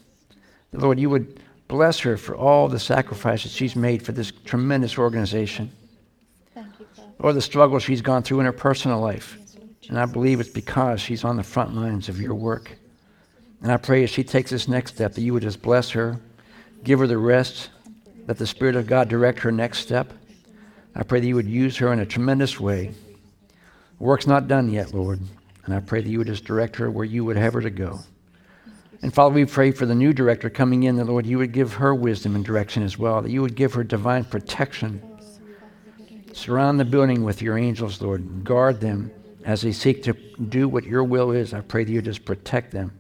Lord, 0.74 1.00
you 1.00 1.10
would 1.10 1.40
bless 1.68 2.00
her 2.00 2.18
for 2.18 2.36
all 2.36 2.68
the 2.68 2.80
sacrifices 2.80 3.52
she's 3.52 3.76
made 3.76 4.04
for 4.04 4.12
this 4.12 4.32
tremendous 4.44 4.98
organization. 4.98 5.72
Or 7.20 7.34
the 7.34 7.42
struggles 7.42 7.84
she's 7.84 8.02
gone 8.02 8.24
through 8.24 8.42
in 8.42 8.46
her 8.46 8.52
personal 8.52 9.00
life. 9.00 9.38
And 9.88 9.98
I 9.98 10.06
believe 10.06 10.40
it's 10.40 10.50
because 10.50 11.00
she's 11.00 11.24
on 11.24 11.38
the 11.38 11.44
front 11.44 11.76
lines 11.76 12.10
of 12.10 12.20
your 12.20 12.36
work. 12.36 12.72
And 13.62 13.72
I 13.72 13.78
pray 13.78 14.04
as 14.04 14.10
she 14.10 14.24
takes 14.24 14.52
this 14.52 14.68
next 14.68 14.96
step 14.96 15.14
that 15.14 15.22
you 15.22 15.34
would 15.34 15.44
just 15.44 15.62
bless 15.62 15.92
her, 15.92 16.20
give 16.84 17.00
her 17.00 17.08
the 17.08 17.18
rest, 17.18 17.70
let 18.28 18.38
the 18.38 18.48
Spirit 18.48 18.76
of 18.76 18.88
God 18.88 19.08
direct 19.08 19.40
her 19.40 19.52
next 19.52 19.80
step. 19.80 20.14
I 20.96 21.04
pray 21.04 21.20
that 21.20 21.28
you 21.28 21.36
would 21.36 21.48
use 21.48 21.78
her 21.78 21.94
in 21.94 22.00
a 22.00 22.06
tremendous 22.06 22.60
way. 22.60 22.92
Work's 24.00 24.28
not 24.28 24.48
done 24.48 24.70
yet, 24.70 24.94
Lord. 24.94 25.20
And 25.66 25.76
I 25.76 25.80
pray 25.80 26.02
that 26.02 26.10
you 26.10 26.18
would 26.18 26.28
just 26.28 26.44
direct 26.44 26.76
her 26.78 26.90
where 26.90 27.06
you 27.06 27.24
would 27.24 27.38
have 27.38 27.54
her 27.54 27.62
to 27.62 27.70
go. 27.70 28.00
And 29.04 29.14
Father, 29.14 29.34
we 29.34 29.46
pray 29.46 29.72
for 29.72 29.86
the 29.86 29.96
new 29.96 30.14
director 30.14 30.50
coming 30.50 30.84
in, 30.84 30.96
that 30.98 31.06
Lord, 31.06 31.26
you 31.26 31.38
would 31.38 31.52
give 31.52 31.74
her 31.74 31.94
wisdom 31.94 32.36
and 32.36 32.46
direction 32.46 32.84
as 32.84 32.98
well, 32.98 33.22
that 33.22 33.32
you 33.32 33.42
would 33.42 33.56
give 33.56 33.74
her 33.74 33.84
divine 33.84 34.26
protection. 34.26 35.02
Surround 36.34 36.80
the 36.80 36.86
building 36.86 37.24
with 37.24 37.42
your 37.42 37.58
angels, 37.58 38.02
Lord. 38.02 38.44
Guard 38.44 38.80
them 38.80 39.12
as 39.44 39.62
they 39.62 39.72
seek 39.72 40.04
to 40.04 40.14
do 40.50 40.68
what 40.68 40.84
your 40.84 41.04
will 41.04 41.32
is. 41.32 41.54
I 41.54 41.62
pray 41.62 41.84
that 41.84 41.92
you 41.92 42.02
just 42.02 42.26
protect 42.26 42.72
them. 42.72 42.92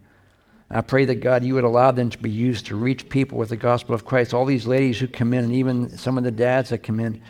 I 0.74 0.82
pray 0.82 1.06
that 1.06 1.16
God, 1.16 1.44
you 1.44 1.56
would 1.56 1.64
allow 1.64 1.92
them 1.92 2.10
to 2.10 2.18
be 2.18 2.30
used 2.30 2.68
to 2.68 2.76
reach 2.76 3.10
people 3.10 3.38
with 3.38 3.50
the 3.50 3.58
gospel 3.58 3.94
of 3.94 4.06
Christ. 4.06 4.34
All 4.34 4.46
these 4.46 4.66
ladies 4.66 5.00
who 5.00 5.08
come 5.08 5.34
in, 5.34 5.44
and 5.44 5.54
even 5.54 5.98
some 5.98 6.18
of 6.18 6.24
the 6.24 6.32
dads 6.32 6.70
that 6.70 6.80
come 6.80 7.00
in, 7.00 7.22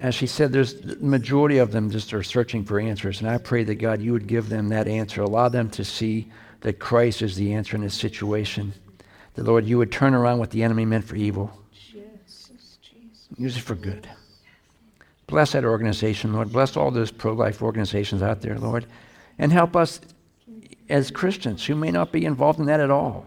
as 0.00 0.16
she 0.16 0.26
said, 0.26 0.52
there's 0.52 0.80
the 0.80 0.96
majority 0.96 1.58
of 1.58 1.70
them 1.70 1.88
just 1.90 2.12
are 2.12 2.24
searching 2.24 2.64
for 2.64 2.80
answers. 2.80 3.20
And 3.20 3.30
I 3.30 3.38
pray 3.38 3.62
that 3.64 3.76
God, 3.76 4.02
you 4.02 4.12
would 4.12 4.26
give 4.26 4.48
them 4.48 4.70
that 4.70 4.88
answer. 4.88 5.22
Allow 5.22 5.48
them 5.48 5.70
to 5.70 5.84
see 5.84 6.32
that 6.62 6.80
Christ 6.80 7.22
is 7.22 7.36
the 7.36 7.54
answer 7.54 7.76
in 7.76 7.82
this 7.82 7.94
situation. 7.94 8.72
That, 9.34 9.44
Lord, 9.44 9.64
you 9.64 9.78
would 9.78 9.92
turn 9.92 10.12
around 10.12 10.40
what 10.40 10.50
the 10.50 10.64
enemy 10.64 10.84
meant 10.84 11.04
for 11.04 11.14
evil. 11.14 11.56
Use 13.36 13.56
it 13.56 13.62
for 13.62 13.76
good. 13.76 14.08
Bless 15.28 15.52
that 15.52 15.64
organization, 15.64 16.32
Lord. 16.32 16.52
Bless 16.52 16.76
all 16.76 16.90
those 16.90 17.12
pro 17.12 17.32
life 17.32 17.62
organizations 17.62 18.22
out 18.22 18.40
there, 18.42 18.58
Lord. 18.58 18.86
And 19.38 19.52
help 19.52 19.76
us 19.76 20.00
as 20.92 21.10
Christians 21.10 21.64
who 21.64 21.74
may 21.74 21.90
not 21.90 22.12
be 22.12 22.26
involved 22.26 22.60
in 22.60 22.66
that 22.66 22.78
at 22.78 22.90
all. 22.90 23.24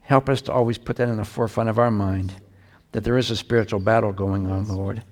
Help 0.00 0.28
us 0.28 0.40
to 0.42 0.52
always 0.52 0.78
put 0.78 0.96
that 0.96 1.08
in 1.08 1.16
the 1.16 1.24
forefront 1.24 1.68
of 1.68 1.78
our 1.78 1.90
mind 1.90 2.32
that 2.92 3.04
there 3.04 3.18
is 3.18 3.30
a 3.30 3.36
spiritual 3.36 3.80
battle 3.80 4.12
going 4.12 4.50
on, 4.50 4.68
Lord. 4.68 5.02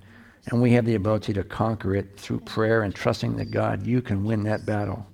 And 0.47 0.63
we 0.63 0.73
have 0.73 0.85
the 0.85 0.95
ability 0.95 1.33
to 1.35 1.43
conquer 1.43 1.95
it 1.97 2.17
through 2.17 2.41
prayer 2.41 2.83
and 2.83 2.95
trusting 2.95 3.37
that 3.37 3.51
God, 3.51 3.87
you 3.87 4.01
can 4.01 4.25
win 4.25 4.45
that 4.45 4.65
battle. 4.65 5.07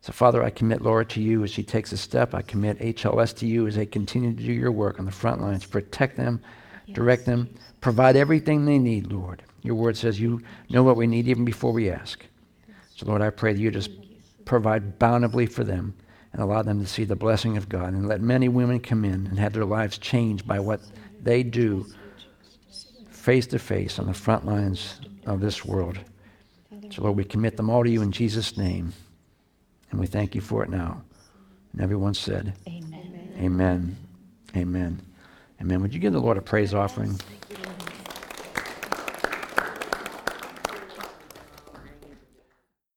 So, 0.00 0.12
Father, 0.12 0.42
I 0.42 0.50
commit 0.50 0.82
Laura 0.82 1.04
to 1.06 1.20
you 1.20 1.42
as 1.44 1.50
she 1.50 1.62
takes 1.62 1.92
a 1.92 1.96
step. 1.96 2.34
I 2.34 2.42
commit 2.42 2.78
HLS 2.78 3.34
to 3.38 3.46
you 3.46 3.66
as 3.66 3.74
they 3.74 3.86
continue 3.86 4.32
to 4.32 4.42
do 4.42 4.52
your 4.52 4.72
work 4.72 4.98
on 4.98 5.06
the 5.06 5.12
front 5.12 5.40
lines. 5.40 5.66
Protect 5.66 6.16
them, 6.16 6.40
direct 6.92 7.26
them, 7.26 7.52
provide 7.80 8.14
everything 8.14 8.64
they 8.64 8.78
need, 8.78 9.10
Lord. 9.10 9.42
Your 9.62 9.74
word 9.74 9.96
says 9.96 10.20
you 10.20 10.40
know 10.70 10.82
what 10.82 10.96
we 10.96 11.06
need 11.06 11.26
even 11.26 11.44
before 11.44 11.72
we 11.72 11.90
ask. 11.90 12.24
So, 12.96 13.06
Lord, 13.06 13.22
I 13.22 13.30
pray 13.30 13.52
that 13.52 13.60
you 13.60 13.70
just 13.70 13.90
provide 14.44 14.98
bountifully 14.98 15.46
for 15.46 15.64
them 15.64 15.94
and 16.32 16.42
allow 16.42 16.62
them 16.62 16.80
to 16.80 16.86
see 16.86 17.04
the 17.04 17.16
blessing 17.16 17.56
of 17.56 17.68
God. 17.68 17.92
And 17.92 18.08
let 18.08 18.20
many 18.20 18.48
women 18.48 18.80
come 18.80 19.04
in 19.04 19.26
and 19.26 19.38
have 19.38 19.52
their 19.52 19.64
lives 19.64 19.98
changed 19.98 20.46
by 20.46 20.60
what 20.60 20.80
they 21.22 21.42
do 21.42 21.86
face 23.08 23.46
to 23.48 23.58
face 23.58 23.98
on 23.98 24.06
the 24.06 24.14
front 24.14 24.44
lines 24.44 25.00
of 25.26 25.40
this 25.40 25.64
world. 25.64 25.98
So, 26.90 27.02
Lord, 27.02 27.16
we 27.16 27.24
commit 27.24 27.56
them 27.56 27.70
all 27.70 27.82
to 27.82 27.90
you 27.90 28.02
in 28.02 28.12
Jesus' 28.12 28.56
name. 28.56 28.92
And 29.90 30.00
we 30.00 30.06
thank 30.06 30.34
you 30.34 30.40
for 30.40 30.62
it 30.62 30.70
now. 30.70 31.02
And 31.72 31.80
everyone 31.80 32.14
said, 32.14 32.52
Amen. 32.68 33.32
Amen. 33.40 33.96
Amen. 34.56 35.02
Amen. 35.60 35.82
Would 35.82 35.94
you 35.94 36.00
give 36.00 36.12
the 36.12 36.20
Lord 36.20 36.36
a 36.36 36.42
praise 36.42 36.74
offering? 36.74 37.18